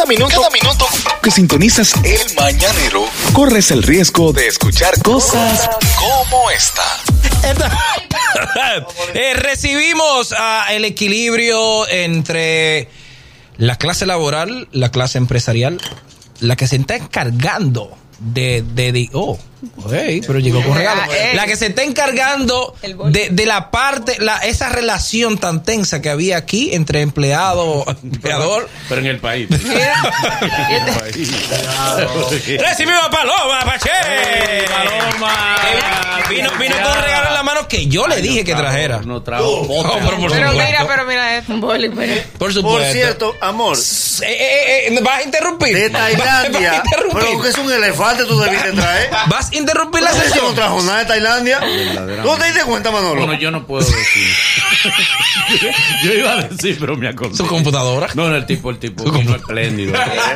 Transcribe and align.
Cada 0.00 0.08
minuto, 0.08 0.34
cada 0.34 0.48
minuto 0.48 0.86
que 1.22 1.30
sintonizas 1.30 1.92
el 2.04 2.34
mañanero, 2.34 3.04
corres 3.34 3.70
el 3.70 3.82
riesgo 3.82 4.32
de 4.32 4.46
escuchar 4.46 4.98
cosas 5.02 5.68
como 5.98 6.50
esta. 6.50 6.82
Eh, 9.14 9.34
recibimos 9.34 10.34
el 10.70 10.86
equilibrio 10.86 11.86
entre 11.88 12.88
la 13.58 13.76
clase 13.76 14.06
laboral, 14.06 14.68
la 14.72 14.90
clase 14.90 15.18
empresarial, 15.18 15.78
la 16.40 16.56
que 16.56 16.66
se 16.66 16.76
está 16.76 16.96
encargando 16.96 17.90
de, 18.20 18.62
de, 18.62 18.92
de- 18.92 19.10
oh, 19.12 19.38
hey, 19.92 20.20
pero 20.26 20.38
llegó 20.38 20.62
con 20.62 20.74
regalo. 20.76 21.02
La 21.34 21.46
que 21.46 21.56
se 21.56 21.66
está 21.66 21.82
encargando 21.82 22.74
de, 23.10 23.28
de 23.30 23.46
la 23.46 23.70
parte, 23.70 24.16
la, 24.20 24.38
esa 24.38 24.68
relación 24.68 25.38
tan 25.38 25.62
tensa 25.62 26.00
que 26.02 26.10
había 26.10 26.36
aquí 26.36 26.74
entre 26.74 27.00
empleado, 27.02 27.84
empleador. 28.02 28.68
Pero 28.88 29.00
en 29.00 29.06
el 29.06 29.18
país. 29.18 29.48
Recibimos 32.58 33.04
a 33.04 33.10
Paloma 33.10 33.60
Pache. 33.64 33.90
Paloma. 34.68 35.56
Vino, 36.28 36.50
vino 36.58 36.76
con 36.82 36.92
un 36.96 37.02
regalo 37.02 37.28
en 37.28 37.34
la 37.34 37.42
mano 37.42 37.66
que 37.68 37.86
yo 37.88 38.06
le 38.06 38.20
dije 38.22 38.44
que 38.44 38.54
trajera. 38.54 39.00
No 39.04 39.22
trajo. 39.22 39.44
Oh, 39.44 39.66
pero 39.82 40.16
por 40.18 40.30
Pero 40.30 40.50
supuesto. 40.50 40.52
mira, 40.66 40.86
pero 40.86 41.04
mira 41.04 41.36
esto. 41.38 41.60
Por 41.60 42.52
supuesto. 42.52 42.62
Por 42.62 42.82
cierto, 42.92 43.34
amor, 43.40 43.76
Eh, 43.76 44.26
eh, 44.26 44.88
eh, 44.88 45.00
¿Vas 45.02 45.18
a 45.18 45.22
interrumpir? 45.22 45.74
de 45.76 45.88
¿Vas- 45.88 46.02
Tailandia. 46.02 46.70
¿Vas 46.70 46.78
a 46.80 46.84
interrumpir? 46.84 47.24
Pero 47.26 47.42
que 47.42 47.48
es 47.48 47.58
un 47.58 47.72
elefante 47.72 48.24
tú 48.24 48.38
debiste 48.40 48.72
traer. 48.72 49.10
¿Vas 49.28 49.49
a 49.52 49.58
interrumpir 49.58 50.02
la 50.02 50.12
no 50.12 50.20
sesión? 50.20 50.54
trajo 50.54 50.82
nada 50.82 51.00
de 51.00 51.04
Tailandia. 51.06 51.60
¿Tú 52.22 52.36
te 52.38 52.44
diste 52.46 52.64
cuenta, 52.64 52.90
Manolo? 52.90 53.26
Bueno, 53.26 53.34
yo 53.34 53.50
no 53.50 53.66
puedo 53.66 53.84
decir. 53.84 54.28
yo 56.04 56.12
iba 56.12 56.32
a 56.32 56.42
decir, 56.42 56.76
pero 56.80 56.96
me 56.96 57.08
acordé. 57.08 57.36
Su 57.36 57.46
computadora. 57.46 58.08
No, 58.14 58.28
no, 58.28 58.36
el 58.36 58.46
tipo, 58.46 58.70
el 58.70 58.78
tipo 58.78 59.04
Su 59.04 59.12
vino 59.12 59.36
espléndido. 59.36 59.94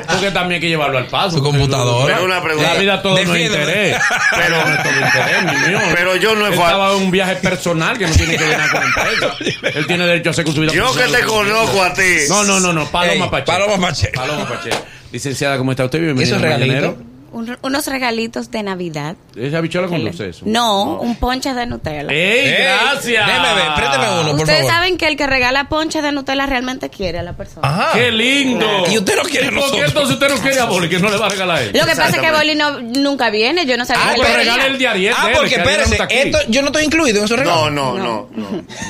Porque 0.08 0.30
también 0.30 0.54
hay 0.54 0.60
que 0.60 0.68
llevarlo 0.68 0.98
al 0.98 1.06
paso. 1.06 1.38
Su 1.38 1.42
computadora. 1.42 2.14
Pero 2.14 2.26
una 2.26 2.42
pregunta. 2.42 2.74
La 2.74 2.80
vida 2.80 3.02
todo 3.02 3.22
no 3.24 3.36
interés. 3.36 3.96
Pero 4.30 4.64
no 4.64 4.74
es 4.74 4.82
todo 4.82 4.92
interés, 4.92 5.44
mi 5.44 5.68
mío. 5.68 5.78
Pero 5.94 6.16
yo 6.16 6.34
no 6.34 6.46
he 6.46 6.54
Estaba 6.54 6.92
en 6.92 7.02
un 7.02 7.10
viaje 7.10 7.36
personal 7.36 7.98
que 7.98 8.06
no 8.06 8.14
tiene 8.14 8.36
que 8.36 8.44
ver 8.44 8.58
nada 8.58 8.70
con 8.70 8.80
la 8.80 8.86
empresa. 8.86 9.78
Él 9.78 9.86
tiene 9.86 10.06
derecho 10.06 10.30
a 10.30 10.32
hacer 10.32 10.44
con 10.44 10.54
su 10.54 10.60
vida 10.60 10.72
Yo 10.72 10.94
que 10.94 11.04
te 11.04 11.22
conozco 11.24 11.82
a 11.82 11.92
ti. 11.92 12.02
No, 12.28 12.44
no, 12.44 12.60
no, 12.60 12.72
no. 12.72 12.86
Paloma 12.90 13.24
Ey, 13.24 13.30
Pache. 13.30 13.46
Paloma 13.46 13.88
Pache. 13.88 14.08
Paloma 14.14 14.48
Pache. 14.48 14.70
Licenciada, 15.12 15.58
¿cómo 15.58 15.70
está 15.70 15.84
usted? 15.84 16.00
Bienvenida. 16.00 16.36
¿Eso 16.36 16.36
es 16.36 16.52
al 16.52 16.60
regalito? 16.60 17.13
Un- 17.34 17.58
unos 17.62 17.86
regalitos 17.88 18.50
de 18.50 18.62
Navidad. 18.62 19.16
¿Esa 19.36 19.60
bichola 19.60 19.88
con 19.88 20.02
dulce 20.04 20.28
eso? 20.28 20.42
No, 20.46 21.00
un 21.00 21.16
ponche 21.16 21.52
de 21.52 21.66
Nutella. 21.66 22.02
¡Ey, 22.12 22.48
Ey, 22.48 22.62
gracias! 22.62 23.26
déjeme 23.26 23.54
ver, 23.54 23.74
présteme 23.74 24.06
uno, 24.20 24.30
por 24.30 24.40
Ustedes 24.40 24.58
favor. 24.60 24.72
saben 24.72 24.96
que 24.96 25.06
el 25.08 25.16
que 25.16 25.26
regala 25.26 25.68
ponche 25.68 26.00
de 26.00 26.12
Nutella 26.12 26.46
realmente 26.46 26.90
quiere 26.90 27.18
a 27.18 27.22
la 27.24 27.32
persona. 27.32 27.66
Ajá. 27.68 27.90
¡Qué 27.94 28.10
lindo! 28.12 28.66
Y 28.90 28.98
usted 28.98 29.16
no 29.16 29.22
quiere 29.24 29.48
a 29.48 29.50
¿Y 29.50 29.54
¿Por 29.54 29.62
qué 29.64 29.80
nosotros? 29.80 29.88
entonces 29.88 30.14
usted 30.14 30.28
no 30.28 30.36
quiere 30.40 30.60
a 30.60 30.64
Boli? 30.66 30.88
Que 30.88 30.98
no 31.00 31.10
le 31.10 31.16
va 31.16 31.26
a 31.26 31.28
regalar 31.28 31.56
a 31.58 31.62
él. 31.62 31.70
Lo 31.74 31.80
que 31.86 31.96
pasa 31.96 32.08
es 32.16 32.18
que 32.18 32.30
Boli 32.30 32.54
no, 32.54 32.80
nunca 32.80 33.30
viene. 33.30 33.66
Yo 33.66 33.76
no 33.76 33.84
sabía 33.84 34.04
Ah, 34.10 34.14
que 34.14 34.20
pero 34.22 34.34
regale 34.36 34.50
venía. 34.50 34.66
el 34.66 34.78
de 34.78 34.88
Ariel. 34.88 35.14
Ah, 35.16 35.28
porque 35.34 35.48
que 35.50 35.60
Ariel 35.60 35.64
no 35.64 35.70
espérese, 35.82 35.92
está 35.94 36.04
aquí. 36.04 36.14
esto, 36.16 36.38
yo 36.48 36.60
no 36.62 36.66
estoy 36.68 36.84
incluido 36.84 37.18
en 37.18 37.24
esos 37.24 37.38
regalos. 37.38 37.72
No, 37.72 37.94
no, 37.98 37.98
no, 37.98 38.28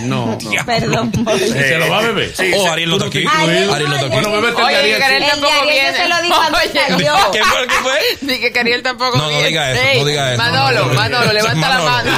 no. 0.04 0.36
No. 0.36 0.38
Perdón, 0.66 1.10
Boli. 1.18 1.48
¿Se 1.48 1.78
lo 1.78 1.88
va 1.88 1.98
a 1.98 2.02
beber? 2.02 2.34
Sí, 2.36 2.52
Oh. 2.54 2.70
Ariel 2.70 2.90
no 2.90 2.96
está 2.96 3.08
aquí. 3.08 3.24
Ariel 3.26 3.66
no 3.66 3.74
está 3.76 3.96
aquí. 4.06 4.08
Bueno, 4.10 4.36
el 4.36 4.54
de 4.54 4.62
Ariel. 4.62 5.02
Ariel 5.02 5.22
sí. 5.22 5.34
El 5.34 5.40
de 5.40 5.50
Ariel 5.50 5.92
yo 5.94 6.02
se 6.02 6.08
lo 6.08 6.22
di 6.22 6.28
cuando 6.28 6.58
Oye, 6.58 6.80
salió. 6.88 7.14
¿Qué 7.32 7.42
fue? 7.44 7.66
¿Qué 7.66 7.74
fue? 7.82 8.33
Que 8.40 8.58
Ariel 8.60 8.82
tampoco 8.82 9.16
No, 9.16 9.30
no 9.30 9.42
diga 9.42 9.72
eso, 9.72 9.82
Ey, 9.82 9.98
no 10.00 10.04
diga 10.06 10.34
eso. 10.34 10.42
Manolo, 10.42 10.86
Manolo, 10.94 11.32
levanta 11.32 11.68
la 11.68 11.78
mano. 11.82 12.10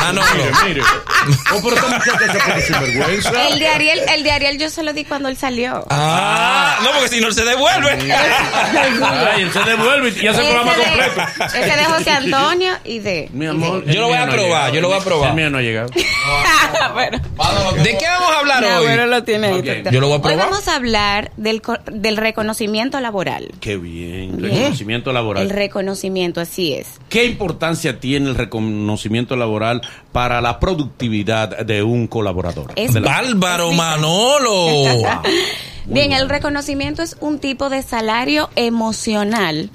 Manolo. 0.00 0.44
Mire, 0.66 0.82
sinvergüenza. 2.66 3.48
El 3.48 3.58
de 3.58 3.68
Ariel, 3.68 4.00
el 4.14 4.22
de 4.22 4.30
Ariel 4.32 4.58
yo 4.58 4.70
se 4.70 4.82
lo 4.82 4.92
di 4.92 5.04
cuando 5.04 5.28
él 5.28 5.36
salió. 5.36 5.84
Ah, 5.90 6.78
no, 6.82 6.90
porque 6.92 7.08
si 7.08 7.20
no 7.20 7.30
se 7.32 7.44
devuelve. 7.44 7.90
Ay, 8.12 9.42
él 9.42 9.52
se 9.52 9.60
devuelve 9.60 10.12
y 10.20 10.26
hace 10.26 10.40
el 10.40 10.46
programa 10.48 10.74
de- 10.74 10.82
completo. 10.84 11.22
Ese 11.46 11.76
de 11.76 11.84
José 11.84 12.10
Antonio 12.10 12.72
y 12.84 12.98
de. 13.00 13.28
Mi 13.32 13.46
amor. 13.46 13.84
Yo 13.86 14.00
lo 14.00 14.08
voy 14.08 14.16
a 14.18 14.26
probar, 14.28 14.72
yo 14.72 14.80
lo 14.80 14.88
voy 14.88 14.98
a 14.98 15.04
probar. 15.04 15.30
El 15.30 15.36
mío 15.36 15.50
no 15.50 15.58
ha 15.58 15.62
llegado. 15.62 15.88
bueno, 16.94 17.20
¿De 17.82 17.98
qué 17.98 18.06
vamos 18.06 18.30
a 18.30 18.38
hablar 18.40 18.64
hoy? 18.64 18.96
lo 19.06 19.24
tiene. 19.24 19.62
Yo 19.90 20.00
lo 20.00 20.08
voy 20.08 20.14
a 20.14 20.16
Hoy 20.16 20.22
probar. 20.22 20.38
vamos 20.50 20.68
a 20.68 20.76
hablar 20.76 21.30
del, 21.36 21.60
co- 21.62 21.78
del 21.86 22.16
reconocimiento 22.16 23.00
laboral. 23.00 23.48
Qué 23.60 23.76
bien. 23.76 24.36
Bien. 24.36 24.50
Reconocimiento 24.54 25.12
laboral. 25.12 25.48
Reconocimiento, 25.66 26.40
así 26.40 26.72
es. 26.74 26.88
¿Qué 27.08 27.24
importancia 27.24 28.00
tiene 28.00 28.28
el 28.30 28.34
reconocimiento 28.34 29.36
laboral 29.36 29.80
para 30.10 30.40
la 30.40 30.58
productividad 30.58 31.64
de 31.64 31.84
un 31.84 32.08
colaborador? 32.08 32.72
Es 32.74 33.00
Bárbaro 33.00 33.70
Manolo. 33.70 34.66
Bien, 35.86 36.10
el 36.12 36.28
reconocimiento 36.28 37.00
es 37.02 37.16
un 37.20 37.38
tipo 37.38 37.70
de 37.70 37.82
salario 37.82 38.50
emocional. 38.56 39.70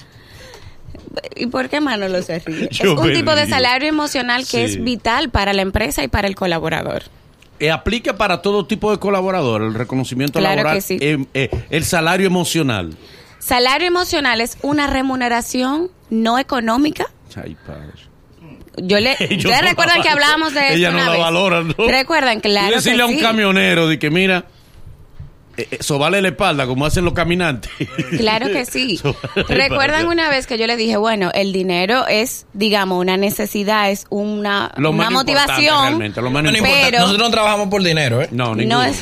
¿Y 1.37 1.45
por 1.47 1.69
qué 1.69 1.79
Manolo 1.79 2.21
se 2.21 2.39
ríe? 2.39 2.67
Yo 2.71 2.93
es 2.93 2.99
un 2.99 3.13
tipo 3.13 3.33
de 3.33 3.47
salario 3.47 3.87
emocional 3.87 4.41
que 4.41 4.67
Sí. 4.67 4.73
es 4.75 4.83
vital 4.83 5.29
para 5.29 5.53
la 5.53 5.61
empresa 5.61 6.03
y 6.03 6.09
para 6.09 6.27
el 6.27 6.35
colaborador. 6.35 7.03
Eh, 7.61 7.71
¿Aplica 7.71 8.17
para 8.17 8.41
todo 8.41 8.65
tipo 8.65 8.91
de 8.91 8.99
colaborador 8.99 9.61
el 9.61 9.73
reconocimiento 9.73 10.37
Claro 10.39 10.57
laboral? 10.57 10.75
que 10.75 10.81
sí. 10.81 10.97
Eh, 10.99 11.25
eh, 11.33 11.49
el 11.69 11.85
salario 11.85 12.27
emocional. 12.27 12.93
Salario 13.39 13.87
emocional 13.87 14.41
es 14.41 14.57
una 14.61 14.87
remuneración 14.87 15.89
no 16.09 16.39
económica. 16.39 17.05
Ay, 17.35 17.55
padre. 17.65 17.91
Yo 18.77 18.99
le, 18.99 19.11
¿ustedes 19.19 19.43
no 19.43 19.61
recuerdan 19.61 19.97
la 19.97 20.03
que 20.03 20.09
hablábamos 20.09 20.53
de 20.53 20.73
Ella 20.75 20.89
esto 20.89 20.91
no 20.91 20.97
una 20.97 21.05
la 21.05 21.11
vez? 21.11 21.19
valora, 21.21 21.63
¿no? 21.63 21.87
¿Recuerdan? 21.87 22.39
Claro 22.41 22.69
Tú 22.69 22.75
decirle 22.75 22.97
que 22.97 23.01
a 23.03 23.05
un 23.07 23.15
sí. 23.15 23.21
camionero 23.21 23.87
de 23.87 23.97
que 23.99 24.09
mira, 24.11 24.45
eh, 25.57 25.67
eh, 25.71 25.77
sobale 25.81 26.21
la 26.21 26.27
espalda 26.29 26.67
como 26.67 26.85
hacen 26.85 27.03
los 27.03 27.13
caminantes. 27.13 27.71
Claro 28.17 28.47
que 28.47 28.65
sí. 28.65 28.99
¿Recuerdan 29.47 30.07
una 30.07 30.29
vez 30.29 30.45
que 30.45 30.57
yo 30.59 30.67
le 30.67 30.75
dije, 30.77 30.97
bueno, 30.97 31.31
el 31.33 31.51
dinero 31.53 32.05
es, 32.07 32.45
digamos, 32.53 32.99
una 33.01 33.17
necesidad, 33.17 33.89
es 33.89 34.05
una, 34.09 34.71
Lo 34.77 34.91
una 34.91 35.09
motivación? 35.09 35.81
realmente, 35.83 36.21
lo 36.21 36.29
menos 36.29 36.53
Pero- 36.61 36.99
Nosotros 36.99 37.27
no 37.27 37.31
trabajamos 37.31 37.69
por 37.69 37.81
dinero, 37.83 38.21
¿eh? 38.21 38.29
No, 38.31 38.53
ninguno. 38.55 38.77
No 38.79 38.83
es... 38.83 39.01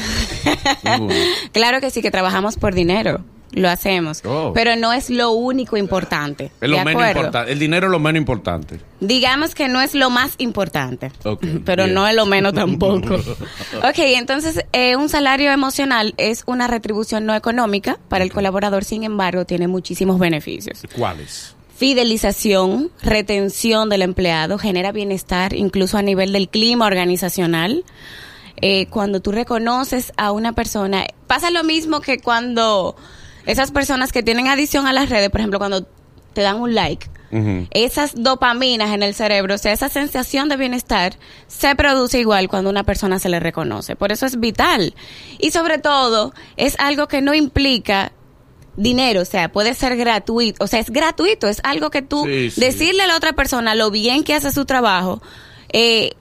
Ninguno. 0.84 1.13
claro 1.52 1.81
que 1.81 1.90
sí, 1.91 2.02
que 2.02 2.12
trabajamos 2.12 2.56
por 2.56 2.73
dinero. 2.73 3.23
Lo 3.51 3.69
hacemos. 3.69 4.22
Oh. 4.25 4.51
Pero 4.53 4.75
no 4.75 4.91
es 4.91 5.09
lo 5.09 5.31
único 5.31 5.78
importante. 5.78 6.51
Es 6.59 6.69
lo 6.69 6.78
¿de 6.78 6.85
menos 6.85 7.07
importante. 7.07 7.51
El 7.51 7.59
dinero 7.59 7.88
es 7.88 7.91
lo 7.91 8.00
menos 8.00 8.19
importante. 8.19 8.79
Digamos 9.00 9.56
que 9.56 9.67
no 9.69 9.79
es 9.81 9.94
lo 9.95 10.09
más 10.09 10.33
importante, 10.39 11.11
Ok, 11.23 11.45
pero 11.66 11.84
bien. 11.85 11.95
no 11.95 12.07
es 12.07 12.16
lo 12.16 12.25
menos 12.25 12.53
tampoco. 12.55 13.16
ok, 13.16 13.97
entonces 13.97 14.66
eh, 14.73 14.95
un 14.95 15.07
salario 15.09 15.51
emocional 15.51 16.13
es 16.17 16.44
una 16.47 16.67
retribución 16.67 17.25
no 17.25 17.34
económica 17.35 17.97
para 18.09 18.23
el 18.23 18.31
colaborador, 18.34 18.84
sin 18.84 19.03
embargo, 19.03 19.45
tiene 19.45 19.67
muchísimos 19.67 20.19
beneficios. 20.19 20.81
¿Cuáles? 20.95 21.55
Fidelización, 21.78 22.91
retención 23.01 23.89
del 23.89 24.01
empleado, 24.01 24.57
genera 24.57 24.91
bienestar 24.91 25.53
incluso 25.53 25.97
a 25.97 26.01
nivel 26.01 26.31
del 26.34 26.50
clima 26.50 26.85
organizacional. 26.85 27.84
Eh, 28.61 28.85
cuando 28.88 29.19
tú 29.22 29.31
reconoces 29.31 30.13
a 30.17 30.31
una 30.31 30.53
persona, 30.53 31.05
pasa 31.28 31.51
lo 31.51 31.63
mismo 31.63 32.00
que 32.00 32.19
cuando 32.19 32.95
esas 33.45 33.72
personas 33.72 34.11
que 34.11 34.23
tienen 34.23 34.47
adicción 34.47 34.88
a 34.88 34.94
las 34.94 35.09
redes, 35.09 35.29
por 35.29 35.39
ejemplo, 35.41 35.59
cuando 35.59 35.85
te 36.33 36.41
dan 36.41 36.59
un 36.59 36.73
like, 36.75 37.07
esas 37.72 38.13
dopaminas 38.16 38.94
en 38.94 39.03
el 39.03 39.13
cerebro, 39.13 39.56
o 39.56 39.57
sea, 39.57 39.73
esa 39.73 39.89
sensación 39.89 40.47
de 40.47 40.56
bienestar 40.56 41.17
se 41.47 41.75
produce 41.75 42.17
igual 42.19 42.47
cuando 42.47 42.69
una 42.69 42.84
persona 42.85 43.19
se 43.19 43.28
le 43.28 43.41
reconoce. 43.41 43.97
Por 43.97 44.13
eso 44.13 44.25
es 44.25 44.39
vital. 44.39 44.95
Y 45.38 45.51
sobre 45.51 45.78
todo, 45.78 46.34
es 46.55 46.75
algo 46.79 47.09
que 47.09 47.22
no 47.22 47.34
implica 47.34 48.13
dinero, 48.78 49.22
o 49.22 49.25
sea, 49.25 49.51
puede 49.51 49.73
ser 49.73 49.97
gratuito, 49.97 50.63
o 50.63 50.67
sea, 50.67 50.79
es 50.79 50.89
gratuito, 50.89 51.47
es 51.50 51.59
algo 51.66 51.89
que 51.89 52.01
tú 52.01 52.23
Sí, 52.25 52.51
sí. 52.51 52.61
decirle 52.61 53.03
a 53.03 53.07
la 53.07 53.17
otra 53.17 53.34
persona 53.34 53.75
lo 53.75 53.91
bien 53.91 54.23
que 54.23 54.34
hace 54.34 54.51
su 54.51 54.66
trabajo, 54.66 55.22
eh, 55.73 56.11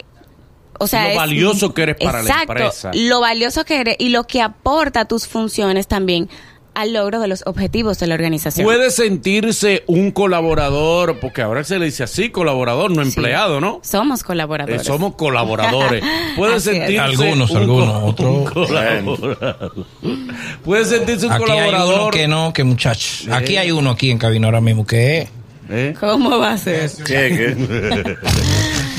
o 0.81 0.87
sea, 0.89 1.05
Lo 1.05 1.09
es- 1.11 1.17
valioso 1.17 1.75
que 1.75 1.83
eres 1.83 1.97
para 2.03 2.23
la 2.23 2.43
empresa. 2.43 2.91
Lo 2.95 3.21
valioso 3.21 3.65
que 3.65 3.81
eres 3.81 3.97
y 4.01 4.09
lo 4.09 4.25
que 4.25 4.43
aporta 4.43 5.01
a 5.01 5.05
tus 5.05 5.27
funciones 5.29 5.87
también 5.87 6.29
al 6.75 6.93
logro 6.93 7.21
de 7.21 7.29
los 7.29 7.43
objetivos 7.47 7.99
de 7.99 8.07
la 8.07 8.15
organización. 8.15 8.65
Puede 8.65 8.91
sentirse 8.91 9.85
un 9.87 10.11
colaborador, 10.11 11.19
porque 11.21 11.43
ahora 11.43 11.65
se 11.65 11.79
le 11.79 11.87
dice 11.87 12.03
así, 12.05 12.31
colaborador, 12.31 12.91
no 12.91 13.03
Sí. 13.05 13.09
empleado, 13.11 13.61
¿no? 13.61 13.81
Somos 13.83 14.21
Eh, 14.21 14.25
colaboradores. 14.27 14.83
somos 14.85 15.15
colaboradores. 15.15 16.03
Puede 16.37 16.57
Así 16.57 16.71
sentirse 16.71 16.99
Algunos, 17.01 17.51
un 17.51 17.57
algunos, 17.57 17.93
co- 18.01 18.07
otros. 18.07 18.51
colaborador. 18.53 19.85
Puede 20.65 20.85
sentirse 20.85 21.27
un 21.27 21.33
Aquí 21.33 21.45
hay 21.45 21.51
uno 21.59 21.67
colaborador. 21.67 22.13
que 22.15 22.29
no, 22.29 22.53
que 22.53 22.65
muchachos. 22.65 23.29
Aquí 23.31 23.57
hay 23.57 23.71
uno 23.71 23.91
aquí 23.91 24.11
en 24.11 24.19
cabina 24.19 24.47
ahora 24.49 24.61
mismo 24.61 24.87
que 24.87 25.19
es. 25.23 25.29
¿Eh? 25.71 25.95
¿Cómo 25.99 26.39
va 26.39 26.53
a 26.53 26.59
ser? 26.59 26.91
¿Qué, 27.07 27.55
qué? 27.57 28.17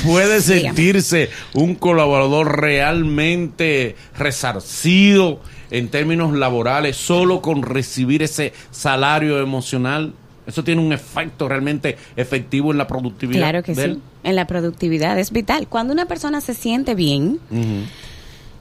Puede 0.04 0.40
sentirse 0.40 1.30
un 1.54 1.74
colaborador 1.76 2.60
realmente 2.60 3.94
resarcido 4.18 5.40
en 5.70 5.88
términos 5.88 6.32
laborales 6.34 6.96
solo 6.96 7.40
con 7.40 7.62
recibir 7.62 8.22
ese 8.22 8.52
salario 8.70 9.40
emocional. 9.40 10.12
Eso 10.46 10.62
tiene 10.62 10.80
un 10.80 10.92
efecto 10.92 11.48
realmente 11.48 11.96
efectivo 12.14 12.70
en 12.70 12.78
la 12.78 12.86
productividad. 12.86 13.40
Claro 13.40 13.62
que 13.62 13.74
sí. 13.74 14.00
En 14.22 14.36
la 14.36 14.46
productividad 14.46 15.18
es 15.18 15.32
vital. 15.32 15.66
Cuando 15.68 15.92
una 15.92 16.06
persona 16.06 16.40
se 16.40 16.54
siente 16.54 16.94
bien. 16.94 17.40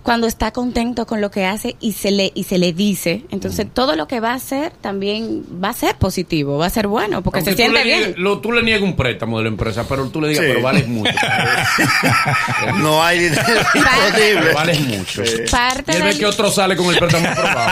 Cuando 0.05 0.27
está 0.27 0.51
contento 0.51 1.07
con 1.07 1.19
lo 1.19 1.31
que 1.31 1.45
hace 1.47 1.75
y 1.81 1.93
se 1.93 2.11
le 2.11 2.31
y 2.35 2.43
se 2.43 2.59
le 2.59 2.73
dice, 2.73 3.23
entonces 3.31 3.65
todo 3.73 3.95
lo 3.95 4.07
que 4.07 4.19
va 4.19 4.31
a 4.31 4.35
hacer 4.35 4.71
también 4.79 5.43
va 5.63 5.69
a 5.69 5.73
ser 5.73 5.95
positivo, 5.95 6.59
va 6.59 6.67
a 6.67 6.69
ser 6.69 6.85
bueno, 6.87 7.23
porque 7.23 7.39
Aunque 7.39 7.51
se 7.53 7.57
siente 7.57 7.83
bien. 7.83 8.13
lo- 8.17 8.37
tú 8.39 8.51
le 8.51 8.61
niegas 8.61 8.83
un 8.83 8.95
préstamo 8.95 9.39
de 9.39 9.45
la 9.45 9.49
empresa, 9.49 9.83
pero 9.89 10.05
tú 10.09 10.21
le 10.21 10.29
digas, 10.29 10.45
Sí. 10.45 10.49
pero 10.51 10.61
vales 10.63 10.87
mucho. 10.87 11.11
No 12.77 13.03
hay 13.03 13.19
dinero 13.19 13.43
disponible. 13.73 14.41
Pero 14.41 14.53
vales 14.53 14.79
mucho. 14.81 15.21
Parte 15.51 15.91
Y 15.93 15.95
él 15.95 16.03
ve 16.03 16.17
que 16.17 16.25
otro 16.25 16.51
sale 16.51 16.75
con 16.75 16.87
el 16.93 16.97
préstamo 16.99 17.27
aprobado. 17.31 17.71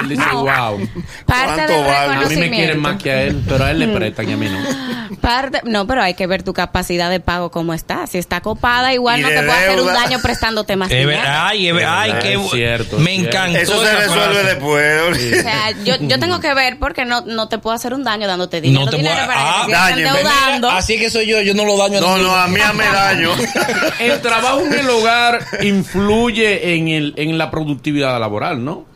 Él 0.00 0.08
dice, 0.08 0.22
No. 0.32 0.40
wow. 0.44 0.88
Parte 1.26 1.44
¿Cuánto 1.54 1.72
del 1.72 1.84
vale? 1.84 2.14
A 2.24 2.28
mí 2.28 2.36
me 2.36 2.50
quieren 2.50 2.80
más 2.80 3.02
que 3.02 3.10
a 3.10 3.22
él, 3.24 3.42
pero 3.48 3.64
a 3.64 3.70
él 3.70 3.78
le 3.78 3.88
prestan 3.88 4.28
y 4.28 4.32
a 4.32 4.36
mí 4.36 4.48
no. 4.48 5.16
Parte, 5.20 5.60
no, 5.64 5.86
pero 5.86 6.02
hay 6.02 6.14
que 6.14 6.26
ver 6.26 6.42
tu 6.42 6.52
capacidad 6.52 7.10
de 7.10 7.20
pago 7.20 7.50
cómo 7.50 7.74
está. 7.74 8.06
Si 8.06 8.18
está 8.18 8.40
copada, 8.40 8.92
igual 8.92 9.20
Y 9.20 9.22
no 9.22 9.28
te 9.28 9.36
puede 9.36 9.52
hacer 9.52 9.80
un 9.80 9.86
daño 9.92 10.18
prestándote 10.20 10.76
más 10.76 10.88
dinero. 10.88 11.10
Ay, 11.46 11.68
es 11.68 11.74
verdad, 11.74 12.00
ay, 12.00 12.12
qué 12.22 12.38
cierto, 12.50 12.98
Me 12.98 13.10
cierto. 13.16 13.28
encantó. 13.28 13.58
Eso 13.58 13.82
se 13.84 13.92
resuelve 13.94 14.34
frase. 14.34 14.48
después. 14.48 15.02
O 15.38 15.42
sea, 15.42 15.70
yo, 15.84 15.94
yo 16.00 16.18
tengo 16.18 16.40
que 16.40 16.54
ver 16.54 16.78
porque 16.78 17.04
no, 17.04 17.22
no 17.22 17.48
te 17.48 17.58
puedo 17.58 17.74
hacer 17.74 17.94
un 17.94 18.04
daño 18.04 18.26
dándote 18.26 18.60
dinero. 18.60 18.84
No 18.86 18.90
te 18.90 18.96
dinero 18.98 19.16
puedo- 19.16 19.28
para 19.28 19.62
ah, 19.64 19.90
endeudando. 19.90 20.70
Así 20.70 20.98
que 20.98 21.10
soy 21.10 21.26
yo, 21.26 21.40
yo 21.42 21.54
no 21.54 21.64
lo 21.64 21.76
daño 21.76 21.98
a 21.98 22.00
No, 22.00 22.18
no, 22.18 22.34
a 22.34 22.46
mí 22.48 22.58
me 22.74 22.84
daño. 22.84 23.30
El 23.98 24.20
trabajo 24.20 24.60
en 24.60 24.72
el 24.72 24.88
hogar 24.90 25.44
influye 25.62 26.74
en, 26.74 26.88
el, 26.88 27.14
en 27.16 27.38
la 27.38 27.50
productividad 27.50 28.18
laboral, 28.18 28.64
¿no? 28.64 28.86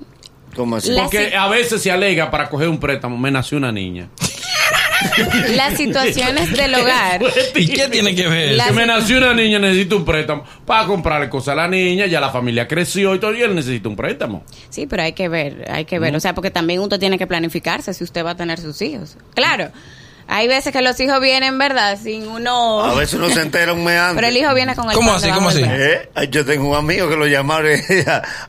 ¿Cómo 0.54 0.76
así? 0.76 0.90
Porque 0.96 1.36
a 1.36 1.48
veces 1.48 1.82
se 1.82 1.92
alega 1.92 2.30
para 2.30 2.48
coger 2.48 2.68
un 2.68 2.78
préstamo, 2.80 3.18
me 3.18 3.30
nació 3.30 3.58
una 3.58 3.70
niña. 3.72 4.08
Las 5.56 5.74
situaciones 5.76 6.52
del 6.52 6.74
hogar. 6.74 7.22
¿Y 7.54 7.68
qué 7.68 7.88
tiene 7.88 8.14
que 8.14 8.28
ver? 8.28 8.60
Que 8.60 8.72
me 8.72 8.86
nació 8.86 9.18
una 9.18 9.34
niña, 9.34 9.58
necesito 9.58 9.96
un 9.96 10.04
préstamo 10.04 10.44
para 10.64 10.86
comprarle 10.86 11.28
cosas 11.28 11.52
a 11.52 11.56
la 11.56 11.68
niña, 11.68 12.06
ya 12.06 12.20
la 12.20 12.30
familia 12.30 12.66
creció 12.66 13.14
y 13.14 13.42
él 13.42 13.54
necesita 13.54 13.88
un 13.88 13.96
préstamo. 13.96 14.44
Sí, 14.70 14.86
pero 14.86 15.02
hay 15.02 15.12
que 15.12 15.28
ver, 15.28 15.66
hay 15.70 15.84
que 15.84 15.98
ver. 15.98 16.14
O 16.14 16.20
sea, 16.20 16.34
porque 16.34 16.50
también 16.50 16.80
usted 16.80 16.98
tiene 16.98 17.18
que 17.18 17.26
planificarse 17.26 17.94
si 17.94 18.04
usted 18.04 18.24
va 18.24 18.30
a 18.30 18.36
tener 18.36 18.60
sus 18.60 18.80
hijos. 18.82 19.16
Claro, 19.34 19.70
hay 20.28 20.48
veces 20.48 20.72
que 20.72 20.82
los 20.82 20.98
hijos 21.00 21.20
vienen, 21.20 21.56
¿verdad? 21.58 21.98
Sin 22.02 22.26
uno... 22.26 22.82
A 22.84 22.94
veces 22.94 23.14
uno 23.14 23.28
se 23.30 23.42
entera 23.42 23.72
un 23.72 23.84
mes 23.84 23.98
antes. 23.98 24.16
Pero 24.16 24.26
el 24.26 24.36
hijo 24.36 24.54
viene 24.54 24.74
con 24.74 24.88
el 24.90 24.96
¿Cómo 24.96 25.12
así? 25.12 25.30
¿Cómo 25.30 25.48
así? 25.50 25.62
¿Eh? 25.64 26.08
Ay, 26.14 26.28
Yo 26.30 26.44
tengo 26.44 26.68
un 26.70 26.76
amigo 26.76 27.08
que 27.08 27.16
lo 27.16 27.26
llamaron 27.26 27.70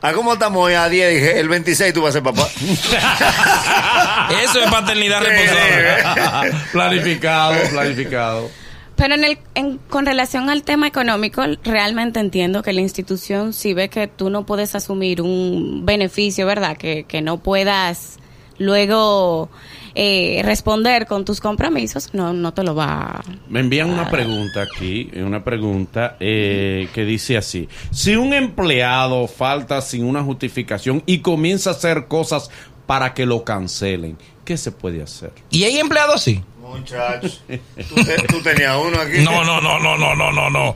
¿a 0.02 0.12
cómo 0.12 0.32
estamos 0.32 0.64
hoy 0.66 0.74
a 0.74 0.88
10? 0.88 1.14
Dije, 1.14 1.38
el 1.40 1.48
26 1.48 1.94
tú 1.94 2.02
vas 2.02 2.10
a 2.10 2.12
ser 2.14 2.22
papá. 2.22 2.48
Eso 4.44 4.60
es 4.60 4.70
paternidad 4.70 5.20
responsable. 5.22 6.52
planificado, 6.72 7.54
planificado. 7.70 8.50
Pero 8.96 9.14
en 9.14 9.24
el, 9.24 9.38
en- 9.54 9.78
con 9.88 10.06
relación 10.06 10.50
al 10.50 10.64
tema 10.64 10.88
económico, 10.88 11.42
realmente 11.62 12.18
entiendo 12.18 12.62
que 12.62 12.72
la 12.72 12.80
institución, 12.80 13.52
si 13.52 13.72
ve 13.72 13.88
que 13.88 14.08
tú 14.08 14.28
no 14.30 14.44
puedes 14.44 14.74
asumir 14.74 15.22
un 15.22 15.86
beneficio, 15.86 16.46
¿verdad? 16.46 16.76
Que, 16.76 17.04
que 17.04 17.22
no 17.22 17.38
puedas 17.38 18.18
luego 18.58 19.50
eh, 20.00 20.42
responder 20.44 21.06
con 21.06 21.24
tus 21.24 21.40
compromisos, 21.40 22.14
no, 22.14 22.32
no 22.32 22.54
te 22.54 22.62
lo 22.62 22.72
va 22.72 23.20
Me 23.48 23.58
envían 23.58 23.90
una 23.90 24.08
pregunta 24.08 24.62
aquí, 24.62 25.10
una 25.16 25.42
pregunta 25.42 26.16
eh, 26.20 26.88
que 26.94 27.04
dice 27.04 27.36
así. 27.36 27.68
Si 27.90 28.14
un 28.14 28.32
empleado 28.32 29.26
falta 29.26 29.80
sin 29.80 30.04
una 30.04 30.22
justificación 30.22 31.02
y 31.04 31.18
comienza 31.18 31.70
a 31.70 31.72
hacer 31.72 32.06
cosas 32.06 32.48
para 32.88 33.12
que 33.14 33.26
lo 33.26 33.44
cancelen, 33.44 34.16
¿qué 34.46 34.56
se 34.56 34.72
puede 34.72 35.02
hacer? 35.02 35.30
¿Y 35.50 35.62
hay 35.64 35.78
empleados 35.78 36.16
así? 36.16 36.42
Muchachos, 36.58 37.42
tú, 37.88 37.94
te- 37.94 38.22
tú 38.28 38.40
tenías 38.42 38.76
uno 38.76 38.98
aquí. 39.00 39.18
No, 39.22 39.44
no, 39.44 39.60
no, 39.60 39.78
no, 39.78 39.96
no, 39.96 40.14
no, 40.14 40.32
no, 40.32 40.50
no. 40.50 40.74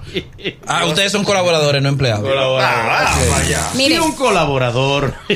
Ah, 0.66 0.84
ustedes 0.86 1.10
son 1.12 1.24
colaboradores, 1.24 1.82
no 1.82 1.88
empleados. 1.90 2.30
Ah, 2.62 3.10
vaya. 3.30 3.70
Mire. 3.74 3.94
Si 3.96 4.00
un 4.00 4.12
colaborador 4.12 5.12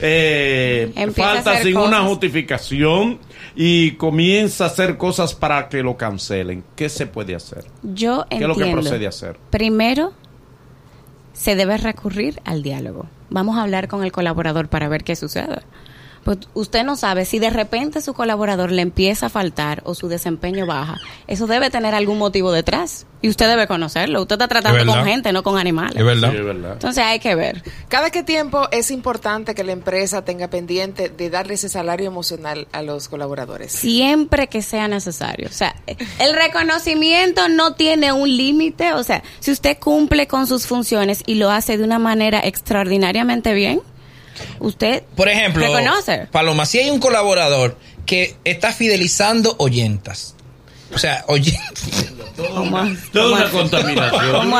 eh, 0.00 1.10
falta 1.14 1.62
sin 1.62 1.74
cosas. 1.74 1.88
una 1.88 2.02
justificación 2.04 3.18
y 3.54 3.92
comienza 3.92 4.64
a 4.64 4.66
hacer 4.68 4.96
cosas 4.96 5.34
para 5.34 5.68
que 5.68 5.82
lo 5.82 5.96
cancelen, 5.96 6.64
¿qué 6.76 6.88
se 6.88 7.06
puede 7.06 7.34
hacer? 7.34 7.64
Yo 7.82 8.24
¿Qué 8.28 8.36
es 8.36 8.40
entiendo. 8.42 8.48
lo 8.48 8.54
que 8.66 8.72
procede 8.72 9.06
a 9.06 9.08
hacer? 9.10 9.36
Primero, 9.50 10.12
se 11.38 11.54
debe 11.54 11.76
recurrir 11.76 12.42
al 12.44 12.64
diálogo. 12.64 13.06
Vamos 13.30 13.56
a 13.56 13.62
hablar 13.62 13.86
con 13.86 14.02
el 14.02 14.10
colaborador 14.10 14.68
para 14.68 14.88
ver 14.88 15.04
qué 15.04 15.14
sucede. 15.14 15.60
Pues 16.24 16.38
usted 16.54 16.84
no 16.84 16.96
sabe 16.96 17.24
si 17.24 17.38
de 17.38 17.50
repente 17.50 18.00
su 18.00 18.14
colaborador 18.14 18.70
le 18.72 18.82
empieza 18.82 19.26
a 19.26 19.28
faltar 19.28 19.82
o 19.84 19.94
su 19.94 20.08
desempeño 20.08 20.66
baja. 20.66 20.98
Eso 21.26 21.46
debe 21.46 21.70
tener 21.70 21.94
algún 21.94 22.18
motivo 22.18 22.52
detrás. 22.52 23.06
Y 23.20 23.28
usted 23.28 23.48
debe 23.48 23.66
conocerlo. 23.66 24.22
Usted 24.22 24.34
está 24.34 24.46
tratando 24.46 24.78
Es 24.78 24.86
con 24.86 25.04
gente, 25.04 25.32
no 25.32 25.42
con 25.42 25.58
animales. 25.58 25.96
Es 25.96 26.04
verdad. 26.04 26.30
Sí, 26.30 26.36
es 26.36 26.44
verdad. 26.44 26.72
Entonces 26.74 27.04
hay 27.04 27.18
que 27.18 27.34
ver. 27.34 27.64
¿Cada 27.88 28.10
qué 28.10 28.22
tiempo 28.22 28.68
es 28.70 28.92
importante 28.92 29.56
que 29.56 29.64
la 29.64 29.72
empresa 29.72 30.24
tenga 30.24 30.48
pendiente 30.48 31.08
de 31.08 31.28
darle 31.28 31.54
ese 31.54 31.68
salario 31.68 32.06
emocional 32.06 32.68
a 32.70 32.82
los 32.82 33.08
colaboradores? 33.08 33.72
Siempre 33.72 34.46
que 34.46 34.62
sea 34.62 34.86
necesario. 34.86 35.48
O 35.48 35.52
sea, 35.52 35.74
el 36.20 36.34
reconocimiento 36.34 37.48
no 37.48 37.74
tiene 37.74 38.12
un 38.12 38.36
límite. 38.36 38.92
O 38.92 39.02
sea, 39.02 39.24
si 39.40 39.50
usted 39.50 39.78
cumple 39.78 40.28
con 40.28 40.46
sus 40.46 40.66
funciones 40.66 41.22
y 41.26 41.34
lo 41.34 41.50
hace 41.50 41.76
de 41.76 41.82
una 41.82 41.98
manera 41.98 42.40
extraordinariamente 42.40 43.52
bien, 43.52 43.80
usted 44.60 45.02
Por 45.16 45.28
ejemplo, 45.28 45.62
reconoce. 45.62 46.26
Paloma, 46.30 46.66
si 46.66 46.78
hay 46.78 46.90
un 46.90 47.00
colaborador 47.00 47.76
que 48.06 48.36
está 48.44 48.72
fidelizando 48.72 49.54
oyentas. 49.58 50.34
O 50.94 50.98
sea, 50.98 51.24
oyentas. 51.28 51.84
¿Cómo 52.36 52.78
así? 52.78 52.96
Toda 53.12 53.24
¿Cómo 53.24 53.36
una 53.36 53.50
contaminación. 53.50 54.52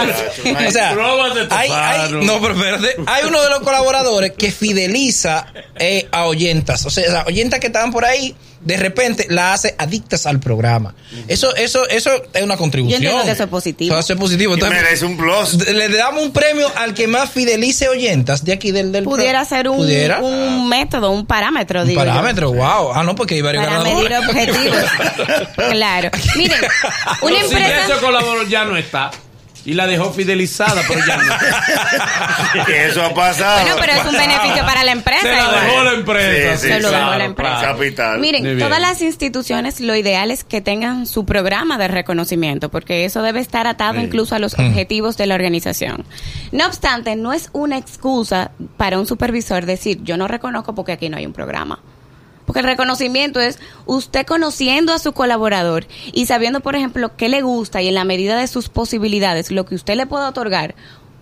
O 0.66 0.70
sea, 0.70 0.92
Pruebas 0.94 1.34
de 1.34 1.46
hay, 1.50 1.70
hay- 1.70 2.12
no, 2.12 2.40
pero 2.40 2.54
espérate, 2.54 2.96
hay 3.06 3.24
uno 3.24 3.40
de 3.40 3.48
los 3.50 3.60
colaboradores 3.60 4.32
que 4.32 4.50
fideliza 4.52 5.46
eh, 5.78 6.06
a 6.12 6.26
oyentas. 6.26 6.84
O 6.84 6.90
sea, 6.90 7.10
las 7.10 7.26
oyentas 7.26 7.60
que 7.60 7.68
estaban 7.68 7.90
por 7.92 8.04
ahí, 8.04 8.34
de 8.60 8.76
repente 8.76 9.26
la 9.30 9.52
hace 9.52 9.74
adictas 9.78 10.26
al 10.26 10.40
programa. 10.40 10.94
Eso, 11.28 11.54
eso, 11.56 11.88
eso 11.88 12.10
es 12.34 12.42
una 12.42 12.56
contribución. 12.56 13.00
Yo 13.00 13.08
entiendo 13.10 13.24
que 13.26 13.32
eso 13.32 13.44
es 13.44 13.48
positivo. 13.48 13.98
Eso 13.98 14.12
es 14.12 14.18
positivo. 14.18 14.54
Entonces, 14.54 14.82
merece 14.82 15.04
un 15.06 15.16
plus. 15.16 15.54
le 15.68 15.88
damos 15.88 16.22
un 16.22 16.32
premio 16.32 16.70
al 16.76 16.94
que 16.94 17.06
más 17.06 17.30
fidelice 17.30 17.88
oyentas 17.88 18.44
de 18.44 18.52
aquí 18.52 18.72
del, 18.72 18.92
del 18.92 19.04
Pudiera 19.04 19.40
pro- 19.40 19.48
ser 19.48 19.68
un, 19.68 19.76
Pudiera. 19.78 20.18
un 20.20 20.68
método, 20.68 21.10
un 21.10 21.24
parámetro, 21.26 21.82
Un 21.82 21.88
digo 21.88 22.00
yo. 22.02 22.06
parámetro, 22.08 22.52
wow. 22.52 22.92
Ah, 22.94 23.02
no, 23.04 23.14
porque 23.14 23.34
hay 23.36 23.42
varios 23.42 23.64
Para 23.64 23.78
ganadores. 23.78 24.10
medir 24.10 24.28
objetivos. 24.28 24.76
claro. 25.70 26.10
Miren, 26.36 26.58
una 27.22 27.36
Pero 27.36 27.48
si 27.48 27.54
ya 27.54 27.58
ese 27.68 27.80
empresa... 27.82 28.00
colaborador 28.00 28.48
ya 28.48 28.64
no 28.64 28.76
está 28.76 29.10
y 29.68 29.74
la 29.74 29.86
dejó 29.86 30.10
fidelizada, 30.12 30.80
pero 30.88 31.00
ya 31.06 31.16
no. 31.18 31.32
Eso 32.74 33.04
ha 33.04 33.12
pasado. 33.12 33.60
Bueno, 33.60 33.76
pero 33.80 33.92
es 33.92 34.04
un 34.06 34.12
beneficio 34.12 34.64
para 34.64 34.82
la 34.82 34.92
empresa. 34.92 35.20
Se 35.22 35.28
la 35.30 35.60
dejó 35.60 35.84
la 35.84 35.92
empresa. 35.92 36.56
Sí, 36.56 36.62
sí, 36.68 36.72
Se 36.72 36.80
lo 36.80 36.90
dejó 36.90 37.14
la 37.16 37.24
empresa. 37.24 37.58
claro. 37.58 37.74
Capital. 37.76 38.18
Miren, 38.20 38.58
todas 38.58 38.80
las 38.80 39.02
instituciones 39.02 39.80
lo 39.80 39.94
ideal 39.94 40.30
es 40.30 40.44
que 40.44 40.60
tengan 40.60 41.06
su 41.06 41.26
programa 41.26 41.76
de 41.76 41.88
reconocimiento, 41.88 42.70
porque 42.70 43.04
eso 43.04 43.20
debe 43.22 43.40
estar 43.40 43.66
atado 43.66 43.94
Sí. 43.98 44.04
incluso 44.06 44.34
a 44.34 44.38
los 44.38 44.54
objetivos 44.54 45.16
de 45.18 45.26
la 45.26 45.34
organización. 45.34 46.04
No 46.52 46.66
obstante, 46.66 47.14
no 47.16 47.32
es 47.34 47.50
una 47.52 47.76
excusa 47.76 48.50
para 48.78 48.98
un 48.98 49.06
supervisor 49.06 49.66
decir, 49.66 50.00
yo 50.02 50.16
no 50.16 50.28
reconozco 50.28 50.74
porque 50.74 50.92
aquí 50.92 51.08
no 51.08 51.16
hay 51.18 51.26
un 51.26 51.32
programa. 51.34 51.78
Porque 52.48 52.60
el 52.60 52.66
reconocimiento 52.66 53.40
es 53.40 53.58
usted 53.84 54.24
conociendo 54.24 54.94
a 54.94 54.98
su 54.98 55.12
colaborador 55.12 55.86
y 56.14 56.24
sabiendo, 56.24 56.60
por 56.60 56.74
ejemplo, 56.76 57.14
qué 57.14 57.28
le 57.28 57.42
gusta 57.42 57.82
y 57.82 57.88
en 57.88 57.94
la 57.94 58.04
medida 58.04 58.38
de 58.38 58.46
sus 58.46 58.70
posibilidades, 58.70 59.50
lo 59.50 59.66
que 59.66 59.74
usted 59.74 59.96
le 59.96 60.06
puede 60.06 60.24
otorgar, 60.24 60.74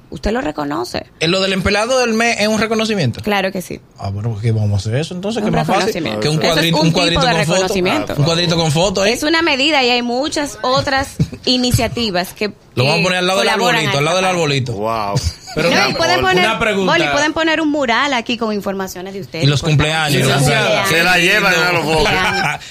usted 0.09 0.31
lo 0.31 0.41
reconoce. 0.41 1.07
Eh, 1.19 1.27
Lo 1.27 1.41
del 1.43 1.53
empleado 1.53 1.99
del 1.99 2.15
mes 2.15 2.37
es 2.39 2.47
un 2.47 2.61
reconocimiento. 2.61 3.21
Claro 3.23 3.51
que 3.51 3.61
sí. 3.61 3.81
Ah, 3.99 4.11
bueno, 4.11 4.31
pues 4.31 4.41
¿qué 4.43 4.53
vamos 4.53 4.71
a 4.73 4.77
hacer 4.77 4.95
eso 4.95 5.15
entonces? 5.15 5.43
Un 5.43 5.51
que 5.51 5.57
más 5.57 5.67
fácil 5.67 5.87
reconocimiento. 6.05 6.21
que 6.21 6.29
un 6.29 6.35
es 6.43 6.53
cuadrito, 6.53 6.81
un 6.81 6.91
cuadrito 6.93 7.21
de 7.21 7.27
con 7.27 7.35
foto. 7.35 7.53
reconocimiento. 7.55 8.15
Un 8.17 8.25
cuadrito 8.25 8.57
con 8.57 8.71
foto 8.71 9.03
ahí. 9.03 9.13
Es 9.13 9.25
una 9.25 9.43
medida 9.43 9.83
y 9.83 9.91
hay 9.91 10.03
muchas 10.03 10.61
otras 10.63 11.17
iniciativas 11.45 12.35
que 12.35 12.53
Lo 12.77 12.85
vamos 12.85 13.01
a 13.01 13.03
poner 13.03 13.19
al 13.19 13.27
lado 13.27 13.41
del 13.41 13.49
arbolito, 13.49 13.99
al 13.99 14.05
lado 14.05 14.17
del 14.17 14.25
arbolito. 14.27 14.73
Wow. 14.75 15.17
Pero 15.57 15.71
No, 15.71 15.75
una- 15.77 15.89
y 15.89 15.95
pueden 15.95 16.21
poner, 16.21 16.45
una 16.45 16.59
pregunta. 16.59 16.93
Boli, 16.93 17.05
pueden 17.11 17.33
poner 17.33 17.61
un 17.63 17.71
mural 17.71 18.13
aquí 18.13 18.37
con 18.37 18.53
informaciones 18.53 19.15
de 19.15 19.21
ustedes. 19.23 19.45
Y 19.45 19.49
los 19.49 19.63
cumpleaños. 19.63 20.29
los. 20.29 20.45
Se 20.89 21.03
la 21.03 21.17
llevan 21.19 21.55
a 21.55 21.73
los 21.73 21.83
focos. 21.83 22.09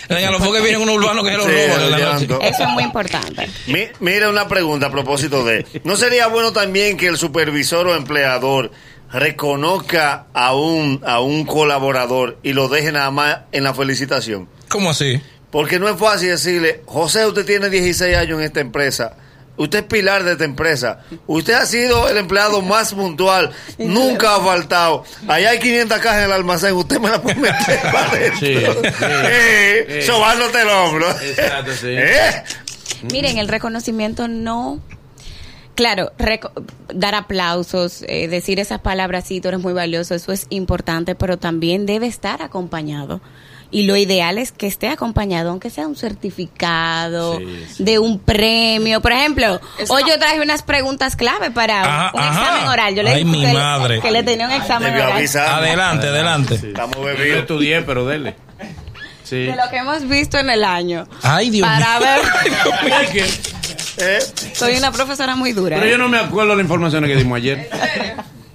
En 0.09 0.31
los 0.31 0.41
foques 0.43 0.61
vienen 0.63 0.81
unos 0.81 0.95
urbanos 0.95 1.23
que 1.25 1.31
se 1.31 1.37
los 1.37 1.47
roban. 1.47 2.43
Eso 2.43 2.63
es 2.63 2.69
muy 2.69 2.83
importante. 2.83 3.49
Mi- 3.67 3.87
Mira 3.99 4.29
una 4.29 4.47
pregunta 4.47 4.85
a 4.85 4.91
propósito 4.91 5.43
de... 5.43 5.65
¿No 5.83 5.97
sería 5.97 6.27
bueno 6.27 6.53
también 6.53 6.95
que 6.95 7.07
el 7.07 7.17
supervisor 7.17 7.87
o 7.87 7.95
empleador 7.95 8.71
reconozca 9.11 10.27
a 10.33 10.53
un, 10.55 11.01
a 11.05 11.19
un 11.19 11.45
colaborador 11.45 12.37
y 12.43 12.53
lo 12.53 12.67
deje 12.69 12.91
nada 12.91 13.09
más 13.11 13.39
en 13.51 13.63
la 13.63 13.73
felicitación? 13.73 14.47
¿Cómo 14.69 14.91
así? 14.91 15.21
Porque 15.51 15.79
no 15.79 15.89
es 15.89 15.97
fácil 15.97 16.29
decirle, 16.29 16.81
José, 16.85 17.25
usted 17.25 17.45
tiene 17.45 17.69
16 17.69 18.15
años 18.15 18.39
en 18.39 18.45
esta 18.45 18.59
empresa. 18.59 19.13
Usted 19.57 19.79
es 19.79 19.85
pilar 19.85 20.23
de 20.23 20.33
esta 20.33 20.43
empresa. 20.43 20.99
Usted 21.27 21.53
ha 21.53 21.65
sido 21.65 22.09
el 22.09 22.17
empleado 22.17 22.61
más 22.61 22.93
puntual. 22.93 23.51
Nunca 23.77 24.35
ha 24.35 24.39
faltado. 24.41 25.03
Allá 25.27 25.51
hay 25.51 25.59
500 25.59 25.99
cajas 25.99 26.19
en 26.19 26.25
el 26.25 26.31
almacén. 26.33 26.73
Usted 26.73 26.99
me 26.99 27.09
la 27.09 27.21
puede 27.21 27.35
meter 27.37 27.81
para 27.91 28.09
adentro. 28.11 28.39
Sí, 28.39 28.55
sí. 28.57 29.05
Eh, 29.05 29.99
Sí. 30.01 30.07
sobándote 30.07 30.61
el 30.61 30.69
hombro. 30.69 31.09
Exacto, 31.11 31.71
sí. 31.73 31.87
Eh, 31.97 32.43
Miren, 33.11 33.37
el 33.37 33.47
reconocimiento 33.47 34.27
no 34.27 34.79
Claro, 35.75 36.13
dar 36.93 37.15
aplausos, 37.15 38.03
eh, 38.07 38.29
decir 38.29 38.61
esas 38.61 38.79
palabras, 38.79 39.25
sí, 39.27 39.41
tú 39.41 39.49
eres 39.49 39.59
muy 39.59 39.73
valioso, 39.73 40.15
eso 40.15 40.31
es 40.31 40.47
importante, 40.49 41.15
pero 41.15 41.37
también 41.37 41.85
debe 41.85 42.07
estar 42.07 42.41
acompañado. 42.41 43.19
Y 43.75 43.83
lo 43.83 43.97
ideal 43.97 44.37
es 44.37 44.53
que 44.53 44.67
esté 44.67 44.87
acompañado, 44.87 45.49
aunque 45.49 45.69
sea 45.69 45.85
un 45.85 45.97
certificado, 45.97 47.39
Sí, 47.39 47.65
sí. 47.75 47.83
de 47.83 47.99
un 47.99 48.19
premio. 48.19 49.01
Por 49.01 49.11
ejemplo, 49.11 49.59
hoy 49.89 50.03
no- 50.03 50.07
yo 50.07 50.17
traje 50.17 50.39
unas 50.39 50.63
preguntas 50.63 51.17
clave 51.17 51.51
para 51.51 51.81
Ajá, 51.81 52.11
un 52.13 52.21
ajá. 52.21 52.41
examen 52.41 52.67
oral. 52.69 52.95
Yo 52.95 53.03
le 53.03 53.09
Ay, 53.09 53.23
dije 53.25 53.31
mi 53.37 53.41
que, 53.41 53.47
le- 53.47 53.53
madre. 53.53 53.99
que 53.99 54.11
le 54.11 54.23
tenía 54.23 54.45
un 54.45 54.53
examen 54.53 54.93
oral. 54.95 55.11
avisar. 55.11 55.47
Adelante, 55.61 56.07
adelante. 56.07 56.55
Estamos 56.55 56.95
Yo 56.95 57.03
bebidos. 57.03 57.39
estudié, 57.39 57.81
pero 57.81 58.05
dele. 58.05 58.35
Sí. 59.25 59.43
De 59.43 59.55
lo 59.57 59.69
que 59.69 59.75
hemos 59.77 60.07
visto 60.07 60.37
en 60.37 60.49
el 60.51 60.63
año. 60.63 61.05
Ay, 61.21 61.49
Dios 61.49 61.67
Para 61.67 61.99
mío. 61.99 62.07
ver, 62.07 63.25
¿Eh? 63.97 64.19
soy 64.53 64.77
una 64.77 64.91
profesora 64.93 65.35
muy 65.35 65.51
dura. 65.51 65.75
Pero 65.77 65.87
¿eh? 65.87 65.91
yo 65.91 65.97
no 65.97 66.07
me 66.07 66.17
acuerdo 66.19 66.51
de 66.51 66.57
las 66.57 66.63
informaciones 66.63 67.09
que 67.09 67.15
dimos 67.17 67.35
ayer. 67.37 67.69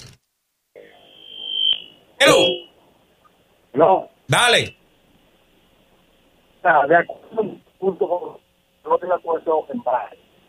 Hello. 2.17 2.45
No, 3.73 4.09
Dale. 4.29 4.77
de 6.63 6.95
acuerdo 6.95 7.57
punto 7.77 8.39
no 8.85 8.97
de 8.97 9.13
acuerdo 9.13 9.67
en. 9.73 9.83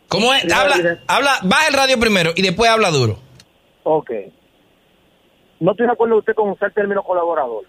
¿Cómo 0.07 0.33
es? 0.33 0.45
Habla, 0.45 1.01
habla, 1.09 1.41
baja 1.43 1.67
el 1.67 1.75
radio 1.75 1.99
primero 1.99 2.31
y 2.37 2.43
después 2.43 2.71
habla 2.71 2.93
duro. 2.93 3.19
Ok. 3.83 4.13
No 5.61 5.71
estoy 5.73 5.87
de 5.87 5.93
acuerdo 5.93 6.19
usted 6.19 6.35
con 6.35 6.51
usar 6.51 6.69
el 6.69 6.75
término 6.75 7.03
colaborador. 7.03 7.65